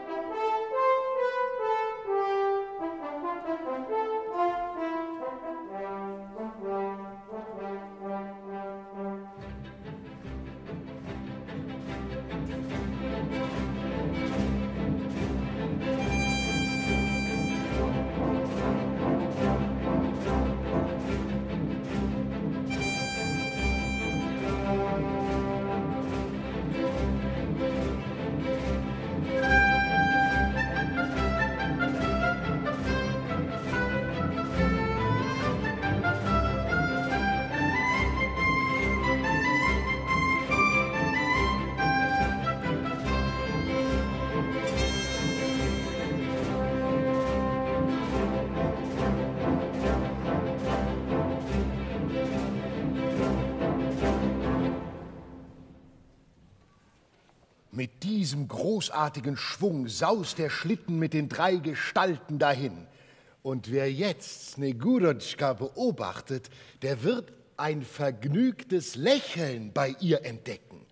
diesem 58.34 58.48
großartigen 58.48 59.38
Schwung 59.38 59.88
saust 59.88 60.39
der 60.39 60.50
Schlitten 60.50 60.98
mit 60.98 61.13
den 61.13 61.30
drei 61.30 61.58
Gestalten 61.58 62.39
dahin. 62.39 62.88
Und 63.43 63.72
wer 63.72 63.91
jetzt 63.91 64.54
Snegurotschka 64.54 65.54
beobachtet, 65.54 66.50
der 66.82 67.04
wird 67.04 67.32
ein 67.58 67.84
vergnügtes 67.84 68.96
Lächeln 68.96 69.72
bei 69.72 69.96
ihr 70.00 70.26
entdecken. 70.26 70.84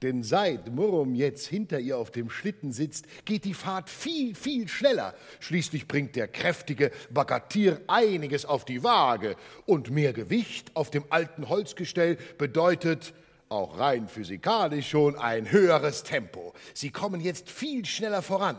Denn 0.00 0.22
seit 0.22 0.72
Murrum 0.72 1.14
jetzt 1.14 1.46
hinter 1.46 1.78
ihr 1.78 1.98
auf 1.98 2.10
dem 2.10 2.30
Schlitten 2.30 2.72
sitzt, 2.72 3.04
geht 3.26 3.44
die 3.44 3.52
Fahrt 3.52 3.90
viel, 3.90 4.34
viel 4.34 4.66
schneller. 4.66 5.14
Schließlich 5.40 5.88
bringt 5.88 6.16
der 6.16 6.28
kräftige 6.28 6.90
Bagatier 7.10 7.82
einiges 7.86 8.46
auf 8.46 8.64
die 8.64 8.82
Waage. 8.82 9.36
Und 9.66 9.90
mehr 9.90 10.14
Gewicht 10.14 10.70
auf 10.74 10.90
dem 10.90 11.04
alten 11.10 11.50
Holzgestell 11.50 12.16
bedeutet 12.38 13.12
auch 13.48 13.78
rein 13.78 14.08
physikalisch 14.08 14.90
schon 14.90 15.16
ein 15.16 15.50
höheres 15.50 16.02
Tempo. 16.02 16.54
Sie 16.74 16.90
kommen 16.90 17.20
jetzt 17.20 17.50
viel 17.50 17.84
schneller 17.84 18.22
voran. 18.22 18.56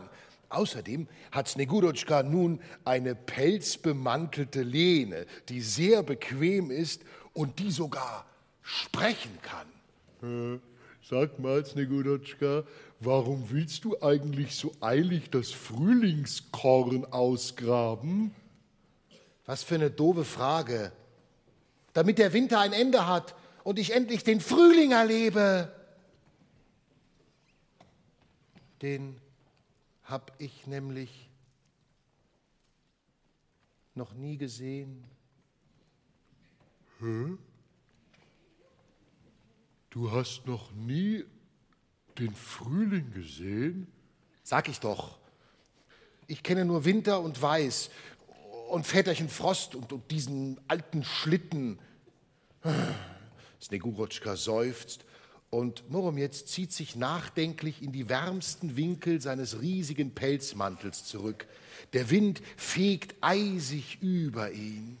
Außerdem 0.48 1.06
hat 1.30 1.48
Snegurotschka 1.48 2.24
nun 2.24 2.60
eine 2.84 3.14
pelzbemantelte 3.14 4.62
Lehne, 4.62 5.26
die 5.48 5.60
sehr 5.60 6.02
bequem 6.02 6.72
ist 6.72 7.02
und 7.32 7.60
die 7.60 7.70
sogar 7.70 8.26
sprechen 8.62 9.38
kann. 9.42 10.56
Äh, 10.56 10.58
sag 11.08 11.38
mal, 11.38 11.64
Snegurotschka, 11.64 12.64
warum 12.98 13.50
willst 13.50 13.84
du 13.84 13.96
eigentlich 14.02 14.56
so 14.56 14.72
eilig 14.80 15.30
das 15.30 15.52
Frühlingskorn 15.52 17.04
ausgraben? 17.04 18.34
Was 19.46 19.62
für 19.62 19.76
eine 19.76 19.90
doofe 19.90 20.24
Frage. 20.24 20.90
Damit 21.92 22.18
der 22.18 22.32
Winter 22.32 22.58
ein 22.60 22.72
Ende 22.72 23.06
hat 23.06 23.34
und 23.64 23.78
ich 23.78 23.92
endlich 23.92 24.24
den 24.24 24.40
Frühling 24.40 24.92
erlebe. 24.92 25.72
Den 28.82 29.20
hab 30.04 30.32
ich 30.38 30.66
nämlich 30.66 31.30
noch 33.94 34.14
nie 34.14 34.36
gesehen. 34.36 35.04
Hä? 37.00 37.36
Du 39.90 40.10
hast 40.12 40.46
noch 40.46 40.72
nie 40.72 41.24
den 42.18 42.34
Frühling 42.34 43.12
gesehen? 43.12 43.86
Sag 44.42 44.68
ich 44.68 44.80
doch. 44.80 45.18
Ich 46.26 46.42
kenne 46.42 46.64
nur 46.64 46.84
Winter 46.84 47.20
und 47.20 47.40
Weiß 47.42 47.90
und 48.70 48.86
Väterchen 48.86 49.28
Frost 49.28 49.74
und, 49.74 49.92
und 49.92 50.10
diesen 50.10 50.60
alten 50.68 51.04
Schlitten. 51.04 51.78
Snegurotschka 53.60 54.36
seufzt 54.36 55.04
und 55.50 55.90
Moromjetz 55.90 56.46
zieht 56.46 56.72
sich 56.72 56.96
nachdenklich 56.96 57.82
in 57.82 57.92
die 57.92 58.08
wärmsten 58.08 58.76
Winkel 58.76 59.20
seines 59.20 59.60
riesigen 59.60 60.14
Pelzmantels 60.14 61.04
zurück. 61.04 61.46
Der 61.92 62.10
Wind 62.10 62.40
fegt 62.56 63.16
eisig 63.20 63.98
über 64.00 64.52
ihn. 64.52 64.98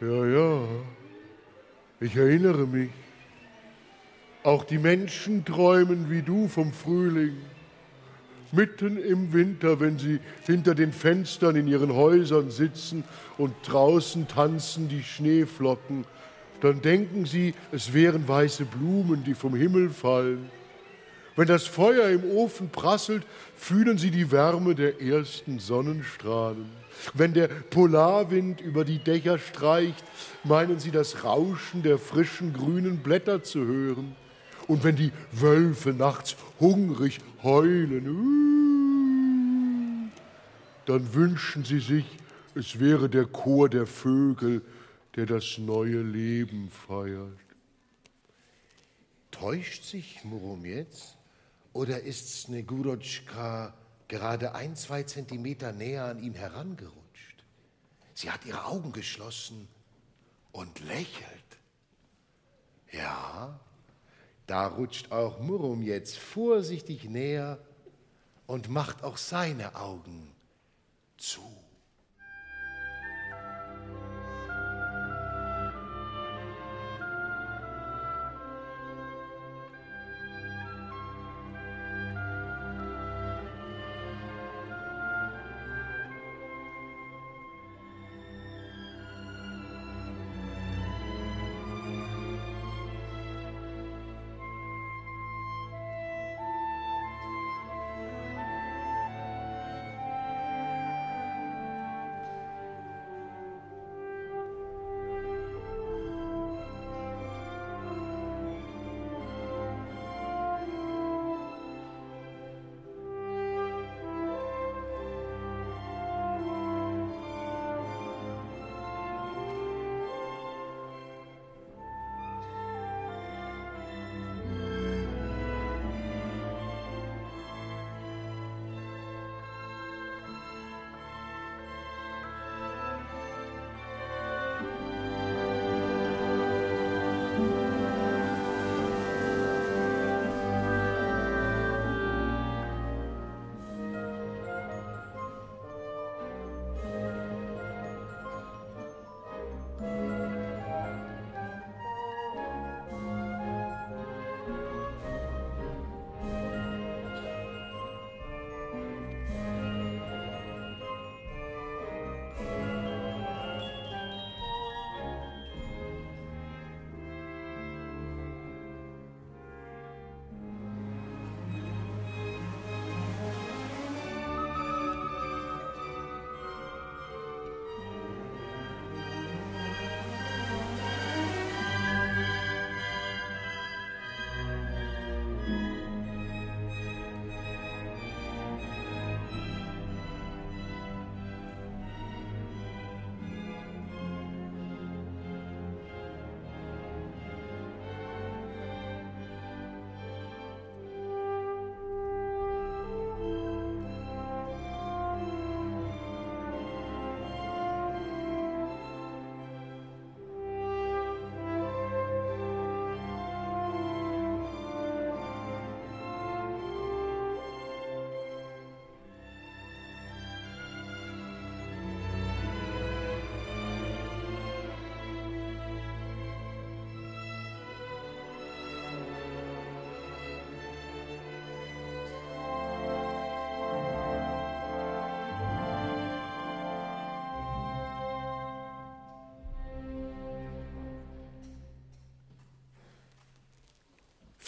Ja, 0.00 0.26
ja, 0.26 0.68
ich 2.00 2.16
erinnere 2.16 2.66
mich. 2.66 2.90
Auch 4.42 4.64
die 4.64 4.78
Menschen 4.78 5.44
träumen 5.44 6.08
wie 6.08 6.22
du 6.22 6.48
vom 6.48 6.72
Frühling 6.72 7.36
mitten 8.52 8.96
im 8.98 9.32
Winter, 9.32 9.80
wenn 9.80 9.98
sie 9.98 10.20
hinter 10.46 10.74
den 10.74 10.92
Fenstern 10.92 11.56
in 11.56 11.66
ihren 11.66 11.94
Häusern 11.94 12.50
sitzen 12.50 13.04
und 13.38 13.54
draußen 13.64 14.28
tanzen 14.28 14.88
die 14.88 15.02
Schneeflocken, 15.02 16.04
dann 16.60 16.82
denken 16.82 17.24
sie, 17.24 17.54
es 17.72 17.92
wären 17.92 18.26
weiße 18.28 18.64
Blumen, 18.64 19.24
die 19.24 19.34
vom 19.34 19.54
Himmel 19.54 19.90
fallen. 19.90 20.50
Wenn 21.36 21.46
das 21.46 21.66
Feuer 21.66 22.08
im 22.10 22.24
Ofen 22.24 22.68
prasselt, 22.70 23.24
fühlen 23.56 23.96
sie 23.96 24.10
die 24.10 24.30
Wärme 24.30 24.74
der 24.74 25.00
ersten 25.00 25.58
Sonnenstrahlen. 25.58 26.66
Wenn 27.14 27.32
der 27.32 27.48
Polarwind 27.48 28.60
über 28.60 28.84
die 28.84 28.98
Dächer 28.98 29.38
streicht, 29.38 30.04
meinen 30.44 30.80
sie 30.80 30.90
das 30.90 31.24
Rauschen 31.24 31.82
der 31.82 31.98
frischen 31.98 32.52
grünen 32.52 32.98
Blätter 32.98 33.42
zu 33.42 33.64
hören. 33.64 34.16
Und 34.70 34.84
wenn 34.84 34.94
die 34.94 35.10
Wölfe 35.32 35.92
nachts 35.92 36.36
hungrig 36.60 37.18
heulen, 37.42 38.08
uh, 38.08 40.08
dann 40.86 41.12
wünschen 41.12 41.64
sie 41.64 41.80
sich, 41.80 42.04
es 42.54 42.78
wäre 42.78 43.08
der 43.08 43.24
Chor 43.24 43.68
der 43.68 43.88
Vögel, 43.88 44.62
der 45.16 45.26
das 45.26 45.58
neue 45.58 46.02
Leben 46.02 46.70
feiert. 46.70 47.36
Täuscht 49.32 49.82
sich 49.82 50.22
Murum 50.22 50.64
jetzt? 50.64 51.16
Oder 51.72 52.02
ist 52.02 52.42
Snegurotschka 52.42 53.74
gerade 54.06 54.54
ein, 54.54 54.76
zwei 54.76 55.02
Zentimeter 55.02 55.72
näher 55.72 56.04
an 56.04 56.22
ihn 56.22 56.34
herangerutscht? 56.34 57.42
Sie 58.14 58.30
hat 58.30 58.46
ihre 58.46 58.66
Augen 58.66 58.92
geschlossen 58.92 59.66
und 60.52 60.78
lächelt. 60.78 61.58
Ja, 62.92 63.58
da 64.50 64.66
rutscht 64.66 65.12
auch 65.12 65.38
Murrum 65.38 65.80
jetzt 65.80 66.18
vorsichtig 66.18 67.04
näher 67.04 67.60
und 68.48 68.68
macht 68.68 69.04
auch 69.04 69.16
seine 69.16 69.76
Augen 69.76 70.34
zu. 71.16 71.40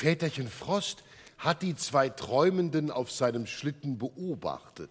Väterchen 0.03 0.49
Frost 0.49 1.05
hat 1.39 1.63
die 1.63 1.77
zwei 1.77 2.09
Träumenden 2.09 2.91
auf 2.91 3.13
seinem 3.13 3.47
Schlitten 3.47 3.99
beobachtet. 3.99 4.91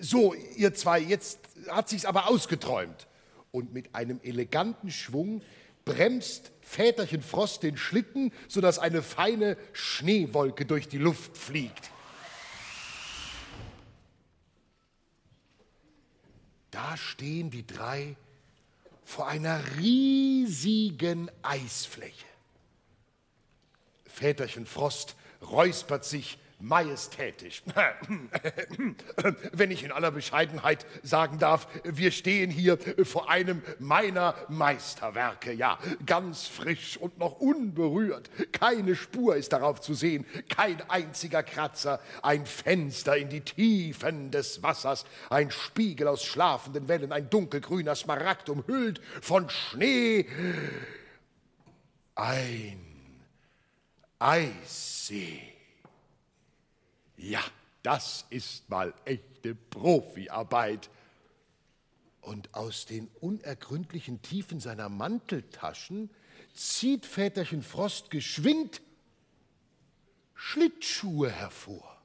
So, 0.00 0.34
ihr 0.34 0.74
zwei, 0.74 0.98
jetzt 0.98 1.38
hat 1.68 1.88
sich's 1.88 2.04
aber 2.04 2.28
ausgeträumt. 2.28 3.06
Und 3.52 3.72
mit 3.72 3.94
einem 3.94 4.18
eleganten 4.24 4.90
Schwung 4.90 5.40
bremst 5.84 6.50
Väterchen 6.62 7.22
Frost 7.22 7.62
den 7.62 7.76
Schlitten, 7.76 8.32
sodass 8.48 8.80
eine 8.80 9.02
feine 9.02 9.56
Schneewolke 9.72 10.66
durch 10.66 10.88
die 10.88 10.98
Luft 10.98 11.36
fliegt. 11.36 11.90
Da 16.72 16.96
stehen 16.96 17.52
die 17.52 17.64
drei 17.64 18.16
vor 19.04 19.28
einer 19.28 19.60
riesigen 19.78 21.30
Eisfläche. 21.42 22.26
Väterchen 24.16 24.64
Frost 24.64 25.14
räuspert 25.42 26.06
sich 26.06 26.38
majestätisch. 26.58 27.62
Wenn 29.52 29.70
ich 29.70 29.84
in 29.84 29.92
aller 29.92 30.10
Bescheidenheit 30.10 30.86
sagen 31.02 31.38
darf, 31.38 31.68
wir 31.84 32.10
stehen 32.12 32.50
hier 32.50 32.78
vor 33.04 33.28
einem 33.28 33.60
meiner 33.78 34.34
Meisterwerke, 34.48 35.52
ja, 35.52 35.78
ganz 36.06 36.46
frisch 36.46 36.96
und 36.96 37.18
noch 37.18 37.40
unberührt. 37.40 38.30
Keine 38.52 38.96
Spur 38.96 39.36
ist 39.36 39.52
darauf 39.52 39.82
zu 39.82 39.92
sehen, 39.92 40.24
kein 40.48 40.80
einziger 40.88 41.42
Kratzer, 41.42 42.00
ein 42.22 42.46
Fenster 42.46 43.18
in 43.18 43.28
die 43.28 43.42
Tiefen 43.42 44.30
des 44.30 44.62
Wassers, 44.62 45.04
ein 45.28 45.50
Spiegel 45.50 46.08
aus 46.08 46.24
schlafenden 46.24 46.88
Wellen, 46.88 47.12
ein 47.12 47.28
dunkelgrüner 47.28 47.94
Smaragd 47.94 48.48
umhüllt 48.48 49.02
von 49.20 49.50
Schnee. 49.50 50.24
Ein 52.14 52.85
Eissee. 54.18 55.40
Ja, 57.16 57.42
das 57.82 58.26
ist 58.30 58.68
mal 58.68 58.94
echte 59.04 59.54
Profiarbeit. 59.54 60.90
Und 62.20 62.54
aus 62.54 62.86
den 62.86 63.08
unergründlichen 63.20 64.20
Tiefen 64.22 64.58
seiner 64.58 64.88
Manteltaschen 64.88 66.10
zieht 66.54 67.06
Väterchen 67.06 67.62
Frost 67.62 68.10
geschwind 68.10 68.80
Schlittschuhe 70.34 71.30
hervor. 71.30 71.96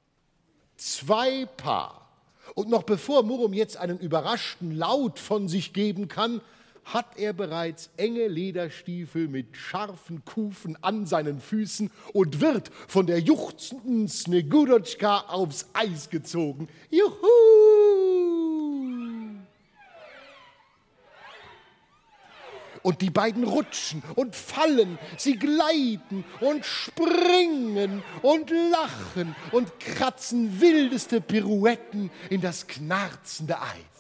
Zwei 0.78 1.46
Paar. 1.46 2.10
Und 2.56 2.70
noch 2.70 2.84
bevor 2.84 3.24
Murum 3.24 3.54
jetzt 3.54 3.78
einen 3.78 4.00
überraschten 4.00 4.72
Laut 4.72 5.20
von 5.20 5.48
sich 5.48 5.74
geben 5.74 6.08
kann, 6.08 6.42
hat 6.86 7.18
er 7.18 7.34
bereits 7.34 7.90
enge 7.98 8.28
Lederstiefel 8.28 9.28
mit 9.28 9.56
scharfen 9.56 10.24
Kufen 10.26 10.78
an 10.82 11.06
seinen 11.06 11.40
Füßen 11.40 11.92
und 12.14 12.42
wird 12.42 12.72
von 12.88 13.06
der 13.08 13.20
juchzenden 13.20 14.08
Snegurotschka 14.08 15.26
aufs 15.28 15.68
Eis 15.74 16.10
gezogen. 16.10 16.68
Juhu! 16.90 17.72
Und 22.84 23.02
die 23.02 23.12
beiden 23.12 23.44
rutschen 23.44 24.02
und 24.16 24.36
fallen, 24.36 24.98
sie 25.18 25.38
gleiten 25.38 26.26
und 26.40 26.66
springen 26.66 28.04
und 28.24 28.50
lachen 28.50 29.36
und 29.52 29.80
kratzen 29.80 30.60
wildeste 30.60 31.22
Pirouetten 31.22 32.10
in 32.32 32.42
das 32.42 32.66
knarzende 32.66 33.62
Eis. 33.62 33.91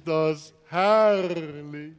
Ist 0.00 0.08
das 0.08 0.52
herrlich. 0.68 1.94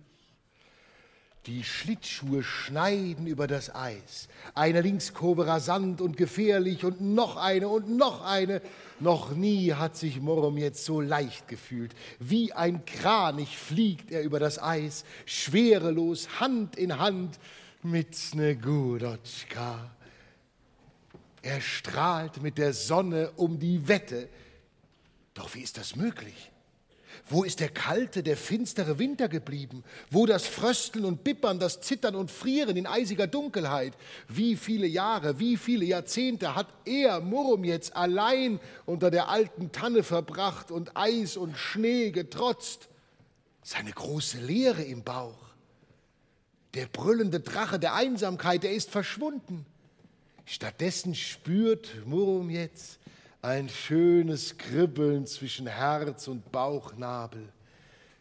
Die 1.47 1.63
Schlittschuhe 1.63 2.43
schneiden 2.43 3.25
über 3.25 3.47
das 3.47 3.73
Eis. 3.73 4.27
Eine 4.53 4.81
Linkskurve 4.81 5.47
rasant 5.47 5.99
und 5.99 6.15
gefährlich 6.15 6.85
und 6.85 7.01
noch 7.01 7.35
eine 7.35 7.67
und 7.67 7.89
noch 7.89 8.23
eine. 8.23 8.61
Noch 8.99 9.31
nie 9.31 9.73
hat 9.73 9.97
sich 9.97 10.21
Morom 10.21 10.57
jetzt 10.57 10.85
so 10.85 11.01
leicht 11.01 11.47
gefühlt. 11.47 11.95
Wie 12.19 12.53
ein 12.53 12.85
Kranich 12.85 13.57
fliegt 13.57 14.11
er 14.11 14.21
über 14.21 14.39
das 14.39 14.61
Eis, 14.61 15.03
schwerelos, 15.25 16.39
Hand 16.39 16.75
in 16.75 16.99
Hand 16.99 17.39
mit 17.81 18.15
Snegurotschka. 18.15 19.89
Er 21.41 21.61
strahlt 21.61 22.43
mit 22.43 22.59
der 22.59 22.73
Sonne 22.73 23.31
um 23.35 23.57
die 23.57 23.87
Wette. 23.87 24.29
Doch 25.33 25.55
wie 25.55 25.61
ist 25.61 25.77
das 25.77 25.95
möglich? 25.95 26.50
Wo 27.31 27.45
ist 27.45 27.61
der 27.61 27.69
kalte, 27.69 28.23
der 28.23 28.35
finstere 28.35 28.99
Winter 28.99 29.29
geblieben? 29.29 29.85
Wo 30.09 30.25
das 30.25 30.45
Frösteln 30.45 31.05
und 31.05 31.23
Bippern, 31.23 31.59
das 31.59 31.79
Zittern 31.79 32.15
und 32.15 32.29
Frieren 32.29 32.75
in 32.75 32.85
eisiger 32.85 33.25
Dunkelheit? 33.25 33.93
Wie 34.27 34.57
viele 34.57 34.85
Jahre, 34.85 35.39
wie 35.39 35.55
viele 35.55 35.85
Jahrzehnte 35.85 36.55
hat 36.55 36.67
er, 36.83 37.21
Murrum, 37.21 37.63
jetzt 37.63 37.95
allein 37.95 38.59
unter 38.85 39.09
der 39.11 39.29
alten 39.29 39.71
Tanne 39.71 40.03
verbracht 40.03 40.71
und 40.71 40.97
Eis 40.97 41.37
und 41.37 41.57
Schnee 41.57 42.11
getrotzt? 42.11 42.89
Seine 43.63 43.91
große 43.91 44.39
Leere 44.39 44.83
im 44.83 45.03
Bauch. 45.03 45.39
Der 46.73 46.87
brüllende 46.87 47.39
Drache 47.39 47.79
der 47.79 47.95
Einsamkeit, 47.95 48.63
der 48.63 48.73
ist 48.73 48.89
verschwunden. 48.89 49.65
Stattdessen 50.43 51.15
spürt 51.15 52.05
Murrum 52.05 52.49
jetzt, 52.49 52.99
ein 53.41 53.69
schönes 53.69 54.57
Kribbeln 54.57 55.25
zwischen 55.25 55.67
Herz 55.67 56.27
und 56.27 56.51
Bauchnabel. 56.51 57.51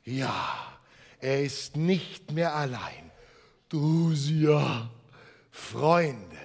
Ja, 0.04 0.78
er 1.18 1.42
ist 1.42 1.76
nicht 1.76 2.32
mehr 2.32 2.54
allein. 2.54 3.10
Drusia, 3.68 4.90
Freunde. 5.50 6.38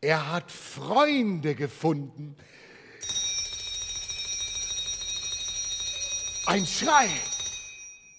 Er 0.00 0.32
hat 0.32 0.50
Freunde 0.50 1.54
gefunden. 1.54 2.36
Ein 6.44 6.66
Schrei, 6.66 7.08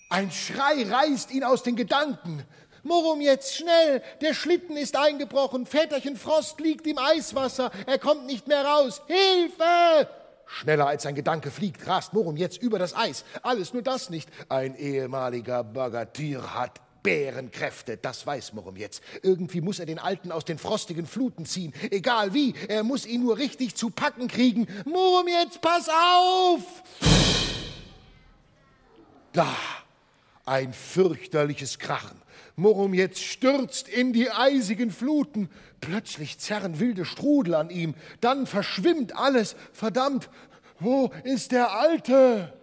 ein 0.10 0.32
Schrei 0.32 0.88
reißt 0.90 1.32
ihn 1.32 1.44
aus 1.44 1.62
den 1.62 1.76
Gedanken. 1.76 2.44
Morum 2.84 3.22
jetzt 3.22 3.56
schnell, 3.56 4.04
der 4.22 4.34
Schlitten 4.34 4.76
ist 4.76 4.98
eingebrochen, 4.98 5.66
Väterchen 5.66 6.18
Frost 6.18 6.60
liegt 6.60 6.86
im 6.86 6.98
Eiswasser, 6.98 7.72
er 7.88 7.98
kommt 7.98 8.26
nicht 8.26 8.48
mehr 8.48 8.66
raus. 8.66 9.02
Hilfe! 9.08 10.10
Schneller 10.46 10.88
als 10.88 11.04
sein 11.04 11.16
Gedanke 11.16 11.50
fliegt, 11.50 11.88
rast 11.88 12.14
Morum 12.14 12.36
jetzt 12.36 12.62
über 12.62 12.78
das 12.78 12.96
Eis. 12.96 13.24
Alles 13.42 13.74
nur 13.74 13.82
das 13.82 14.10
nicht. 14.10 14.30
Ein 14.50 14.76
ehemaliger 14.76 15.64
Bagatier 15.64 16.54
hat 16.54 16.82
Bärenkräfte, 17.02 17.98
das 17.98 18.26
weiß 18.26 18.54
Morum 18.54 18.76
jetzt. 18.76 19.02
Irgendwie 19.22 19.62
muss 19.62 19.80
er 19.80 19.86
den 19.86 20.00
Alten 20.00 20.32
aus 20.32 20.46
den 20.46 20.58
frostigen 20.58 21.06
Fluten 21.06 21.46
ziehen. 21.46 21.74
Egal 21.90 22.34
wie, 22.34 22.54
er 22.68 22.84
muss 22.84 23.06
ihn 23.06 23.24
nur 23.24 23.38
richtig 23.38 23.76
zu 23.76 23.90
packen 23.90 24.28
kriegen. 24.28 24.68
Morum 24.86 25.28
jetzt, 25.28 25.62
pass 25.62 25.90
auf! 25.90 26.62
Da, 29.34 29.48
ein 30.46 30.74
fürchterliches 30.74 31.80
Krachen. 31.80 32.22
Morum 32.56 32.94
jetzt 32.94 33.24
stürzt 33.24 33.88
in 33.88 34.14
die 34.14 34.30
eisigen 34.30 34.92
Fluten. 34.92 35.50
Plötzlich 35.82 36.38
zerren 36.40 36.80
wilde 36.80 37.06
Strudel 37.06 37.56
an 37.56 37.70
ihm. 37.70 37.96
Dann 38.22 38.46
verschwimmt 38.46 39.16
alles. 39.16 39.56
Verdammt, 39.72 40.30
wo 40.80 41.12
ist 41.24 41.52
der 41.52 41.72
Alte? 41.72 42.54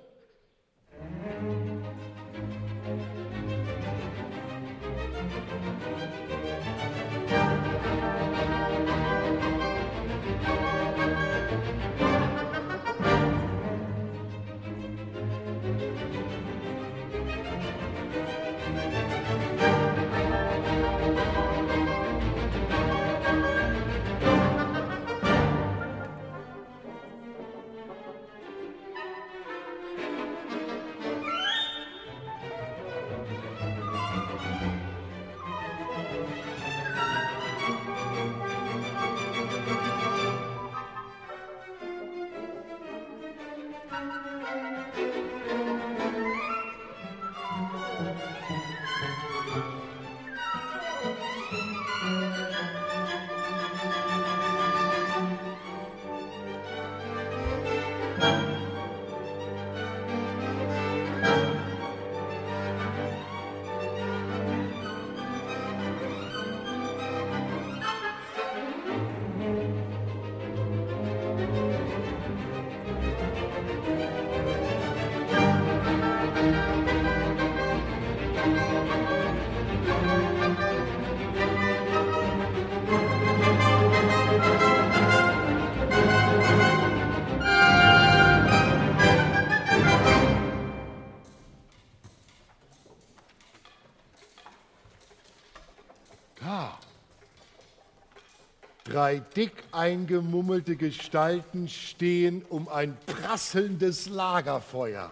Drei 99.11 99.23
dick 99.35 99.65
eingemummelte 99.73 100.77
Gestalten 100.77 101.69
stehen 101.69 102.45
um 102.49 102.69
ein 102.69 102.97
prasselndes 103.07 104.09
Lagerfeuer. 104.09 105.11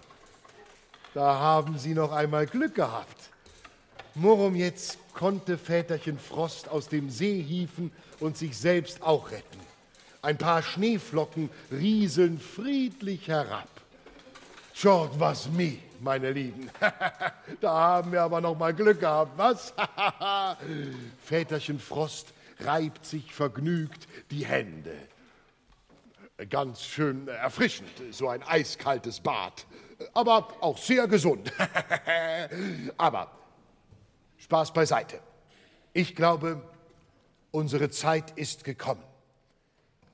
Da 1.14 1.40
haben 1.40 1.78
sie 1.78 1.94
noch 1.94 2.12
einmal 2.12 2.46
Glück 2.46 2.76
gehabt. 2.76 3.30
Morum 4.14 4.54
jetzt 4.54 4.98
konnte 5.14 5.58
Väterchen 5.58 6.16
Frost 6.16 6.68
aus 6.68 6.88
dem 6.88 7.10
See 7.10 7.42
hieven 7.42 7.90
und 8.20 8.36
sich 8.36 8.56
selbst 8.56 9.02
auch 9.02 9.32
retten. 9.32 9.58
Ein 10.22 10.38
paar 10.38 10.62
Schneeflocken 10.62 11.50
rieseln 11.72 12.38
friedlich 12.38 13.26
herab. 13.26 13.68
Schaut 14.74 15.18
was 15.18 15.48
mi, 15.50 15.80
meine 15.98 16.30
Lieben. 16.30 16.70
da 17.60 17.72
haben 17.72 18.12
wir 18.12 18.22
aber 18.22 18.40
noch 18.40 18.56
mal 18.56 18.72
Glück 18.72 19.00
gehabt, 19.00 19.32
was? 19.36 19.74
Väterchen 21.24 21.80
Frost 21.80 22.32
reibt 22.60 23.04
sich 23.04 23.32
vergnügt 23.32 24.06
die 24.30 24.44
Hände. 24.44 24.96
Ganz 26.50 26.82
schön 26.84 27.26
erfrischend, 27.28 27.90
so 28.10 28.28
ein 28.28 28.42
eiskaltes 28.42 29.20
Bad, 29.20 29.66
aber 30.14 30.48
auch 30.60 30.78
sehr 30.78 31.08
gesund. 31.08 31.52
aber 32.96 33.30
Spaß 34.38 34.72
beiseite. 34.72 35.20
Ich 35.92 36.14
glaube, 36.14 36.62
unsere 37.50 37.90
Zeit 37.90 38.30
ist 38.38 38.62
gekommen. 38.62 39.02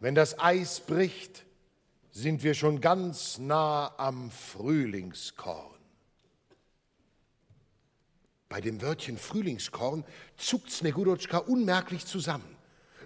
Wenn 0.00 0.14
das 0.14 0.38
Eis 0.38 0.80
bricht, 0.80 1.44
sind 2.10 2.42
wir 2.42 2.54
schon 2.54 2.80
ganz 2.80 3.38
nah 3.38 3.92
am 3.98 4.30
Frühlingskorn. 4.30 5.73
Bei 8.54 8.60
dem 8.60 8.80
Wörtchen 8.82 9.18
Frühlingskorn 9.18 10.04
zuckt 10.36 10.70
Snegurotschka 10.70 11.38
unmerklich 11.38 12.06
zusammen. 12.06 12.56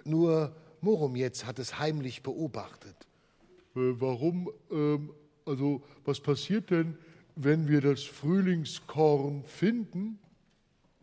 Nur 0.03 0.55
Moromjetz 0.81 1.43
hat 1.43 1.57
es 1.57 1.79
heimlich 1.79 2.21
beobachtet. 2.21 2.95
Äh, 3.75 3.79
warum? 3.99 4.51
Ähm, 4.69 5.11
also, 5.47 5.81
was 6.05 6.19
passiert 6.19 6.69
denn, 6.69 6.99
wenn 7.35 7.67
wir 7.67 7.81
das 7.81 8.03
Frühlingskorn 8.03 9.43
finden? 9.43 10.19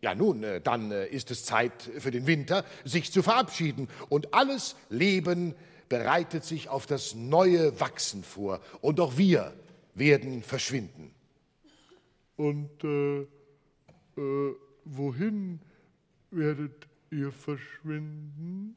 Ja, 0.01 0.15
nun, 0.15 0.45
äh, 0.45 0.61
dann 0.61 0.91
äh, 0.93 1.07
ist 1.07 1.29
es 1.29 1.43
Zeit 1.43 1.91
für 1.97 2.11
den 2.11 2.25
Winter, 2.25 2.63
sich 2.85 3.11
zu 3.11 3.23
verabschieden. 3.23 3.89
Und 4.07 4.33
alles 4.33 4.77
Leben 4.89 5.55
bereitet 5.89 6.45
sich 6.45 6.69
auf 6.69 6.85
das 6.85 7.15
neue 7.15 7.81
Wachsen 7.81 8.23
vor. 8.23 8.61
Und 8.79 9.01
auch 9.01 9.17
wir 9.17 9.53
werden 9.93 10.41
verschwinden. 10.41 11.11
Und 12.37 12.81
äh, 14.17 14.55
wohin 14.85 15.59
werdet 16.31 16.87
ihr 17.11 17.31
verschwinden? 17.31 18.75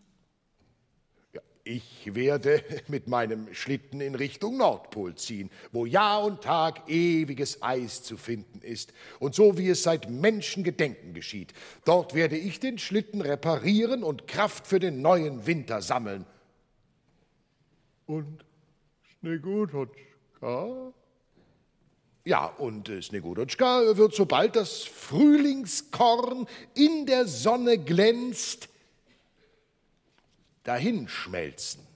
Ja, 1.32 1.40
ich 1.64 2.14
werde 2.14 2.62
mit 2.88 3.08
meinem 3.08 3.52
Schlitten 3.54 4.00
in 4.00 4.14
Richtung 4.14 4.58
Nordpol 4.58 5.14
ziehen, 5.14 5.50
wo 5.72 5.86
Jahr 5.86 6.24
und 6.24 6.42
Tag 6.42 6.88
ewiges 6.88 7.62
Eis 7.62 8.02
zu 8.02 8.16
finden 8.16 8.60
ist. 8.60 8.92
Und 9.18 9.34
so 9.34 9.58
wie 9.58 9.68
es 9.68 9.82
seit 9.82 10.10
Menschengedenken 10.10 11.14
geschieht, 11.14 11.52
dort 11.84 12.14
werde 12.14 12.36
ich 12.36 12.60
den 12.60 12.78
Schlitten 12.78 13.20
reparieren 13.20 14.02
und 14.02 14.26
Kraft 14.26 14.66
für 14.66 14.78
den 14.78 15.02
neuen 15.02 15.46
Winter 15.46 15.82
sammeln. 15.82 16.26
Und 18.06 18.44
Snegodotschka? 19.20 20.92
Ja, 22.24 22.46
und 22.46 22.88
äh, 22.88 23.00
Snegodotschka 23.00 23.96
wird, 23.96 24.14
sobald 24.14 24.56
das 24.56 24.82
Frühlingskorn 24.82 26.46
in 26.74 27.06
der 27.06 27.26
Sonne 27.26 27.78
glänzt, 27.78 28.68
dahinschmelzen. 30.64 31.90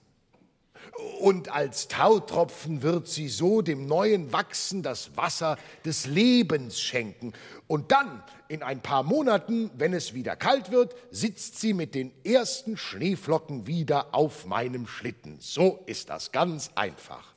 Und 1.21 1.51
als 1.51 1.89
Tautropfen 1.89 2.83
wird 2.83 3.09
sie 3.09 3.29
so 3.29 3.63
dem 3.63 3.87
neuen 3.87 4.33
Wachsen 4.33 4.83
das 4.83 5.17
Wasser 5.17 5.59
des 5.85 6.07
Lebens 6.07 6.81
schenken. 6.81 7.33
Und 7.67 7.91
dann, 7.93 8.23
in 8.49 8.63
ein 8.63 8.81
paar 8.81 9.03
Monaten, 9.03 9.71
wenn 9.77 9.93
es 9.93 10.15
wieder 10.15 10.37
kalt 10.37 10.71
wird, 10.71 10.95
sitzt 11.11 11.61
sie 11.61 11.75
mit 11.75 11.95
den 11.95 12.13
ersten 12.25 12.77
Schneeflocken 12.77 13.67
wieder 13.67 14.15
auf 14.15 14.47
meinem 14.47 14.87
Schlitten. 14.87 15.37
So 15.41 15.83
ist 15.87 16.11
das 16.11 16.33
ganz 16.33 16.71
einfach. 16.77 17.34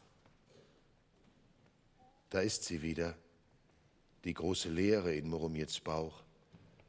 Da 2.29 2.41
ist 2.41 2.65
sie 2.65 2.81
wieder, 2.81 3.15
die 4.25 4.33
große 4.33 4.69
Leere 4.69 5.13
in 5.13 5.29
Muromjets 5.29 5.79
Bauch, 5.79 6.23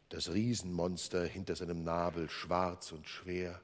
das 0.08 0.32
Riesenmonster 0.32 1.24
hinter 1.24 1.54
seinem 1.54 1.84
Nabel, 1.84 2.28
schwarz 2.28 2.90
und 2.92 3.06
schwer. 3.06 3.60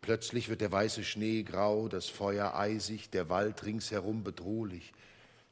Plötzlich 0.00 0.48
wird 0.48 0.60
der 0.60 0.72
weiße 0.72 1.04
Schnee 1.04 1.42
grau, 1.42 1.88
das 1.88 2.08
Feuer 2.08 2.54
eisig, 2.54 3.10
der 3.10 3.28
Wald 3.28 3.64
ringsherum 3.64 4.22
bedrohlich. 4.22 4.92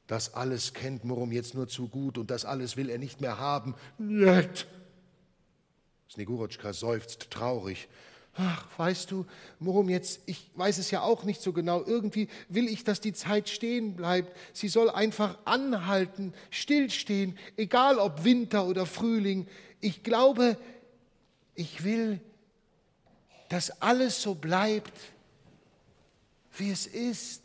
Das 0.06 0.34
alles 0.34 0.72
kennt 0.72 1.04
Murum 1.04 1.32
jetzt 1.32 1.54
nur 1.54 1.68
zu 1.68 1.88
gut 1.88 2.18
und 2.18 2.30
das 2.30 2.44
alles 2.44 2.76
will 2.76 2.88
er 2.88 2.98
nicht 2.98 3.20
mehr 3.20 3.38
haben. 3.38 3.74
Nett! 3.98 4.66
Snegurotschka 6.10 6.72
seufzt 6.72 7.30
traurig. 7.30 7.88
Ach, 8.36 8.66
weißt 8.78 9.12
du, 9.12 9.26
Murum 9.60 9.88
jetzt, 9.88 10.20
ich 10.26 10.50
weiß 10.56 10.78
es 10.78 10.90
ja 10.90 11.02
auch 11.02 11.22
nicht 11.22 11.40
so 11.40 11.52
genau. 11.52 11.84
Irgendwie 11.84 12.28
will 12.48 12.68
ich, 12.68 12.82
dass 12.82 13.00
die 13.00 13.12
Zeit 13.12 13.48
stehen 13.48 13.94
bleibt. 13.94 14.36
Sie 14.52 14.68
soll 14.68 14.90
einfach 14.90 15.38
anhalten, 15.44 16.34
stillstehen, 16.50 17.38
egal 17.56 17.98
ob 17.98 18.24
Winter 18.24 18.66
oder 18.66 18.86
Frühling. 18.86 19.46
Ich 19.80 20.02
glaube, 20.02 20.58
ich 21.54 21.84
will, 21.84 22.20
dass 23.48 23.80
alles 23.80 24.20
so 24.20 24.34
bleibt, 24.34 24.98
wie 26.56 26.70
es 26.70 26.86
ist. 26.86 27.42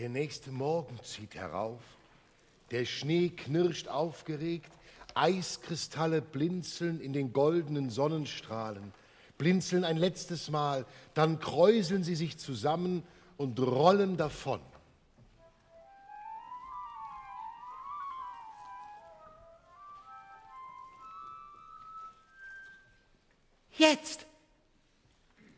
Der 0.00 0.08
nächste 0.08 0.50
Morgen 0.50 0.98
zieht 1.02 1.34
herauf. 1.34 1.82
Der 2.70 2.86
Schnee 2.86 3.28
knirscht 3.28 3.86
aufgeregt. 3.86 4.72
Eiskristalle 5.12 6.22
blinzeln 6.22 7.02
in 7.02 7.12
den 7.12 7.34
goldenen 7.34 7.90
Sonnenstrahlen. 7.90 8.94
Blinzeln 9.36 9.84
ein 9.84 9.98
letztes 9.98 10.48
Mal. 10.48 10.86
Dann 11.12 11.38
kräuseln 11.38 12.02
sie 12.02 12.14
sich 12.14 12.38
zusammen 12.38 13.02
und 13.36 13.60
rollen 13.60 14.16
davon. 14.16 14.60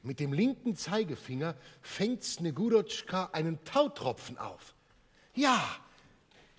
Mit 0.03 0.19
dem 0.19 0.33
linken 0.33 0.75
Zeigefinger 0.75 1.55
fängt 1.81 2.25
Snegurotschka 2.25 3.31
einen 3.33 3.63
Tautropfen 3.65 4.37
auf. 4.37 4.75
Ja, 5.35 5.63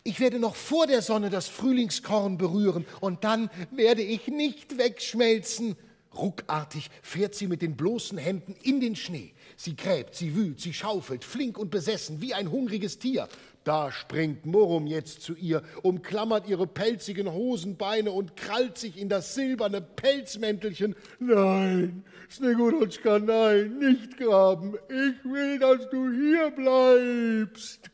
ich 0.04 0.20
werde 0.20 0.40
noch 0.40 0.56
vor 0.56 0.88
der 0.88 1.02
Sonne 1.02 1.30
das 1.30 1.48
Frühlingskorn 1.48 2.38
berühren 2.38 2.86
und 3.02 3.24
dann 3.24 3.50
werde 3.72 4.02
ich 4.02 4.28
nicht 4.28 4.78
wegschmelzen. 4.78 5.76
Ruckartig 6.16 6.90
fährt 7.02 7.36
sie 7.36 7.48
mit 7.48 7.62
den 7.62 7.76
bloßen 7.76 8.18
Händen 8.18 8.56
in 8.62 8.80
den 8.80 8.96
Schnee. 8.96 9.34
Sie 9.58 9.76
gräbt, 9.76 10.16
sie 10.16 10.36
wühlt, 10.36 10.62
sie 10.62 10.74
schaufelt, 10.74 11.24
flink 11.24 11.58
und 11.58 11.72
besessen, 11.72 12.22
wie 12.22 12.34
ein 12.34 12.52
hungriges 12.52 13.00
Tier. 13.00 13.28
Da 13.64 13.94
springt 13.94 14.46
Murrum 14.46 14.88
jetzt 14.88 15.22
zu 15.22 15.36
ihr, 15.36 15.64
umklammert 15.84 16.50
ihre 16.50 16.68
pelzigen 16.68 17.32
Hosenbeine 17.32 18.12
und 18.12 18.36
krallt 18.36 18.78
sich 18.78 18.98
in 18.98 19.08
das 19.08 19.36
silberne 19.36 19.80
Pelzmäntelchen. 19.80 20.96
Nein, 21.20 22.04
Snegurotschka, 22.30 23.20
nein, 23.20 23.78
nicht 23.80 24.18
graben. 24.18 24.76
Ich 24.90 25.24
will, 25.24 25.60
dass 25.60 25.90
du 25.90 26.12
hier 26.12 26.52
bleibst. 26.52 27.90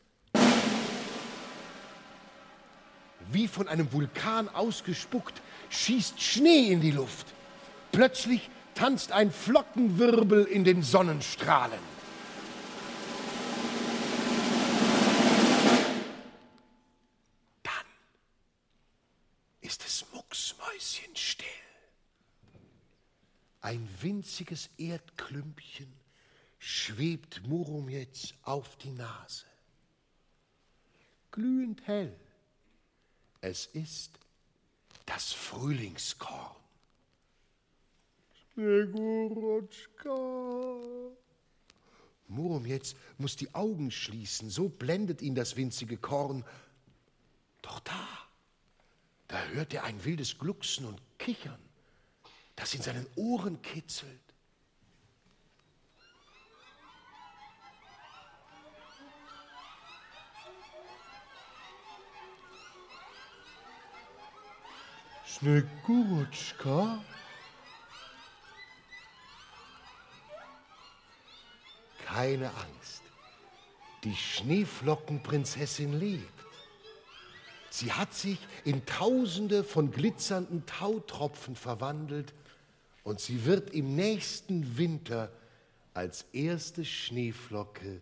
Wie 3.32 3.48
von 3.48 3.68
einem 3.68 3.94
Vulkan 3.94 4.50
ausgespuckt, 4.50 5.40
schießt 5.70 6.20
Schnee 6.20 6.72
in 6.72 6.82
die 6.82 6.90
Luft. 6.90 7.28
Plötzlich 7.92 8.50
tanzt 8.74 9.12
ein 9.12 9.30
Flockenwirbel 9.30 10.46
in 10.46 10.64
den 10.64 10.82
Sonnenstrahlen. 10.82 11.99
Ein 23.70 23.88
winziges 24.02 24.72
Erdklümpchen 24.80 25.94
schwebt 26.58 27.46
Murum 27.46 27.88
jetzt 27.88 28.34
auf 28.42 28.76
die 28.78 28.90
Nase. 28.90 29.46
Glühend 31.30 31.86
hell. 31.86 32.20
Es 33.42 33.68
ist 33.68 34.18
das 35.06 35.34
Frühlingskorn. 35.34 36.56
Snegurotschka. 38.56 40.16
Murum 42.28 42.66
jetzt 42.66 42.98
muss 43.20 43.36
die 43.36 43.54
Augen 43.54 43.92
schließen, 43.92 44.50
so 44.50 44.68
blendet 44.68 45.22
ihn 45.22 45.36
das 45.36 45.56
winzige 45.58 45.98
Korn. 45.98 46.44
Doch 47.62 47.80
da, 47.82 48.08
da 49.28 49.40
hört 49.50 49.76
er 49.76 49.84
ein 49.84 50.04
wildes 50.06 50.40
Glucksen 50.40 50.88
und 50.88 51.00
Kichern, 51.20 51.69
das 52.60 52.74
in 52.74 52.82
seinen 52.82 53.08
Ohren 53.16 53.62
kitzelt. 53.62 54.20
Snegurutschka? 65.26 67.02
Keine 72.06 72.50
Angst. 72.50 73.04
Die 74.04 74.16
Schneeflockenprinzessin 74.16 75.98
lebt. 75.98 76.34
Sie 77.70 77.94
hat 77.94 78.14
sich 78.14 78.40
in 78.66 78.86
Tausende 78.86 79.64
von 79.64 79.92
glitzernden 79.92 80.66
Tautropfen 80.66 81.56
verwandelt 81.56 82.34
und 83.04 83.20
sie 83.20 83.46
wird 83.46 83.72
im 83.72 83.96
nächsten 83.96 84.78
Winter 84.78 85.32
als 85.94 86.26
erste 86.34 86.86
Schneeflocke 86.86 88.02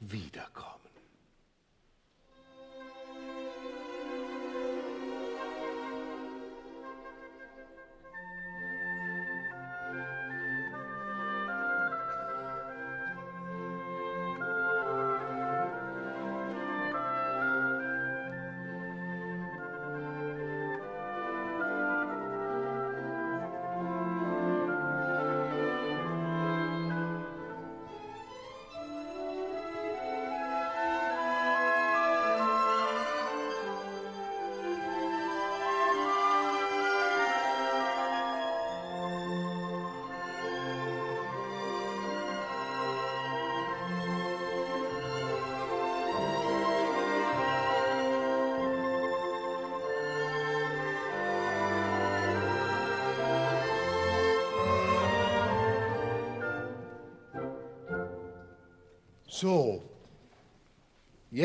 wiederkommen. 0.00 0.85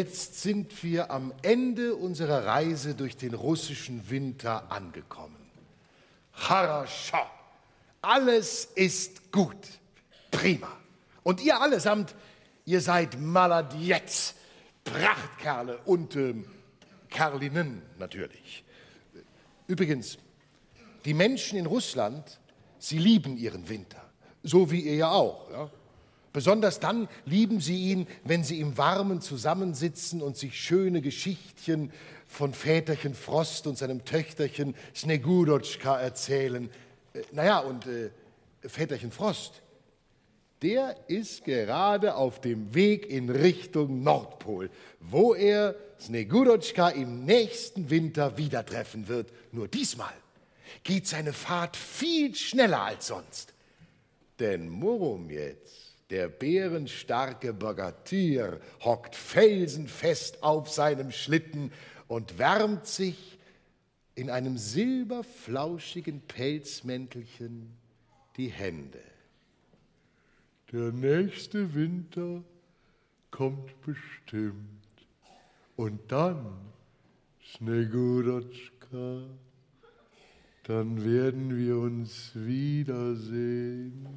Jetzt 0.01 0.41
sind 0.41 0.81
wir 0.81 1.11
am 1.11 1.31
Ende 1.43 1.95
unserer 1.95 2.47
Reise 2.47 2.95
durch 2.95 3.17
den 3.17 3.35
russischen 3.35 4.09
Winter 4.09 4.71
angekommen. 4.71 5.37
Harascha, 6.33 7.29
alles 8.01 8.65
ist 8.73 9.31
gut, 9.31 9.63
prima. 10.31 10.75
Und 11.21 11.39
ihr 11.39 11.61
allesamt, 11.61 12.15
ihr 12.65 12.81
seid 12.81 13.19
Maladjetz, 13.21 14.33
Prachtkerle 14.83 15.77
und 15.85 16.15
ähm, 16.15 16.45
Kerlinnen 17.11 17.83
natürlich. 17.99 18.63
Übrigens, 19.67 20.17
die 21.05 21.13
Menschen 21.13 21.59
in 21.59 21.67
Russland, 21.67 22.39
sie 22.79 22.97
lieben 22.97 23.37
ihren 23.37 23.69
Winter, 23.69 24.01
so 24.41 24.71
wie 24.71 24.81
ihr 24.81 24.95
ja 24.95 25.11
auch. 25.11 25.51
Ja? 25.51 25.69
Besonders 26.34 26.79
dann 26.79 27.09
lieben 27.25 27.59
sie 27.59 27.91
ihn, 27.91 28.07
wenn 28.23 28.43
sie 28.43 28.59
im 28.59 28.77
Warmen 28.77 29.19
zusammensitzen 29.21 30.21
und 30.21 30.38
sich 30.38 30.59
schöne 30.59 31.01
Geschichtchen 31.01 31.91
von 32.25 32.53
Väterchen 32.53 33.13
Frost 33.13 33.67
und 33.67 33.77
seinem 33.77 34.05
Töchterchen 34.05 34.75
Snegurotschka 34.95 35.99
erzählen. 35.99 36.69
Äh, 37.13 37.21
naja, 37.34 37.59
und 37.59 37.86
äh, 37.88 38.11
Väterchen 38.61 39.11
Frost, 39.11 39.61
der 40.61 40.95
ist 41.07 41.43
gerade 41.43 42.15
auf 42.15 42.39
dem 42.39 42.73
Weg 42.73 43.09
in 43.09 43.29
Richtung 43.29 44.03
Nordpol, 44.03 44.69
wo 44.99 45.34
er 45.34 45.75
Snegurotschka 45.99 46.89
im 46.89 47.25
nächsten 47.25 47.89
Winter 47.89 48.38
wieder 48.38 48.65
treffen 48.65 49.07
wird. 49.07 49.34
Nur 49.51 49.67
diesmal 49.67 50.13
geht 50.84 51.07
seine 51.07 51.34
Fahrt 51.34 51.75
viel 51.75 52.34
schneller 52.36 52.84
als 52.84 53.07
sonst. 53.07 53.53
Denn 54.39 54.69
Murum 54.69 55.29
jetzt 55.29 55.90
der 56.12 56.28
bärenstarke 56.28 57.53
Bogatyr 57.53 58.59
hockt 58.82 59.16
felsenfest 59.16 60.43
auf 60.43 60.70
seinem 60.70 61.12
Schlitten 61.12 61.72
und 62.07 62.38
wärmt 62.38 62.86
sich 62.86 63.39
in 64.14 64.30
einem 64.30 64.57
silberflauschigen 64.57 66.20
Pelzmäntelchen 66.22 67.72
die 68.36 68.49
Hände. 68.49 69.01
Der 70.74 70.91
nächste 70.91 71.74
Winter 71.74 72.43
kommt 73.30 73.82
bestimmt. 73.82 74.68
Und 75.78 76.12
dann, 76.12 76.45
Snegurotschka, 77.55 79.24
dann 80.64 81.03
werden 81.03 81.57
wir 81.57 81.78
uns 81.78 82.32
wiedersehen. 82.36 84.07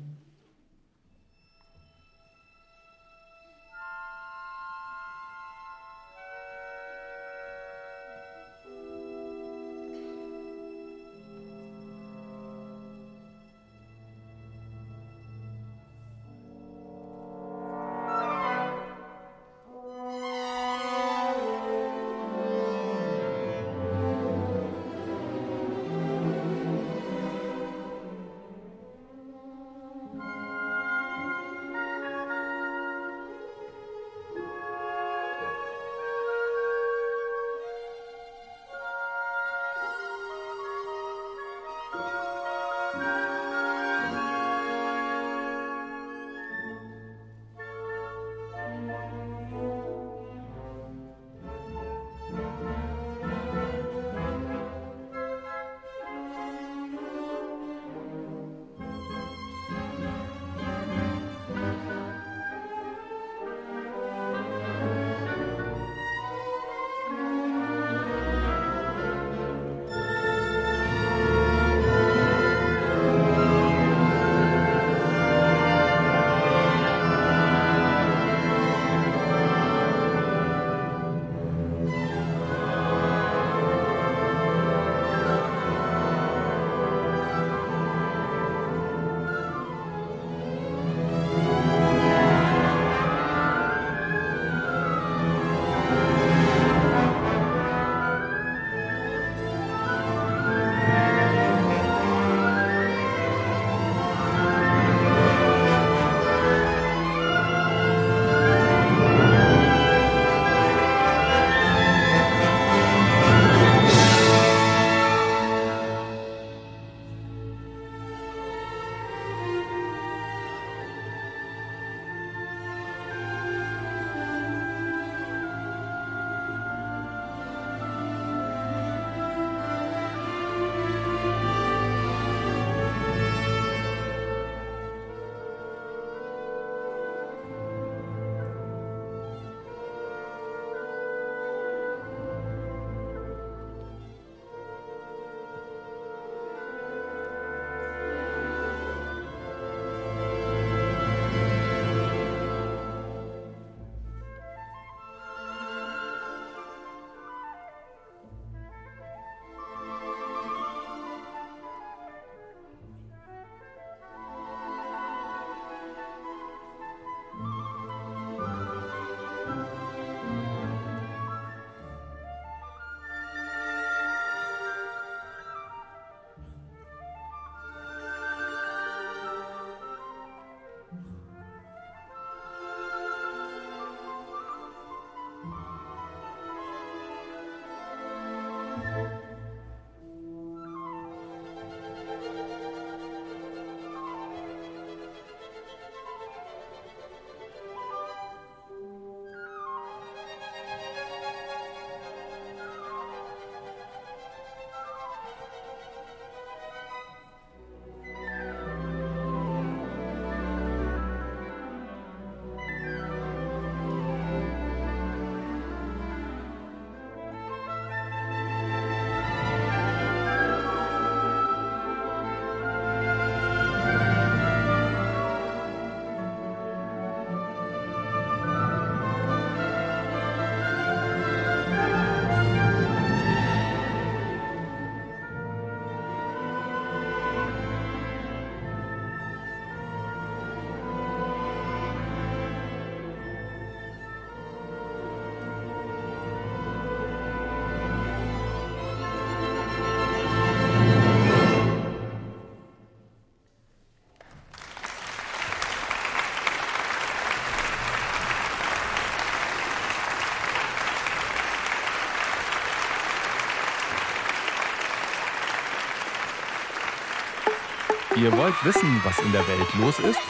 Ihr 268.16 268.30
wollt 268.36 268.54
wissen, 268.64 269.00
was 269.02 269.18
in 269.18 269.32
der 269.32 269.40
Welt 269.48 269.74
los 269.80 269.98
ist? 269.98 270.20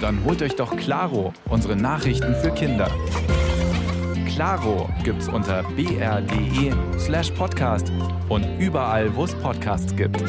Dann 0.00 0.22
holt 0.24 0.42
euch 0.42 0.54
doch 0.54 0.76
Claro, 0.76 1.32
unsere 1.48 1.74
Nachrichten 1.74 2.34
für 2.36 2.52
Kinder. 2.52 2.88
Claro 4.28 4.88
gibt's 5.02 5.28
unter 5.28 5.64
br.de 5.74 6.72
slash 6.98 7.30
podcast 7.32 7.90
und 8.28 8.46
überall, 8.60 9.14
wo 9.16 9.24
es 9.24 9.34
Podcasts 9.34 9.94
gibt. 9.96 10.22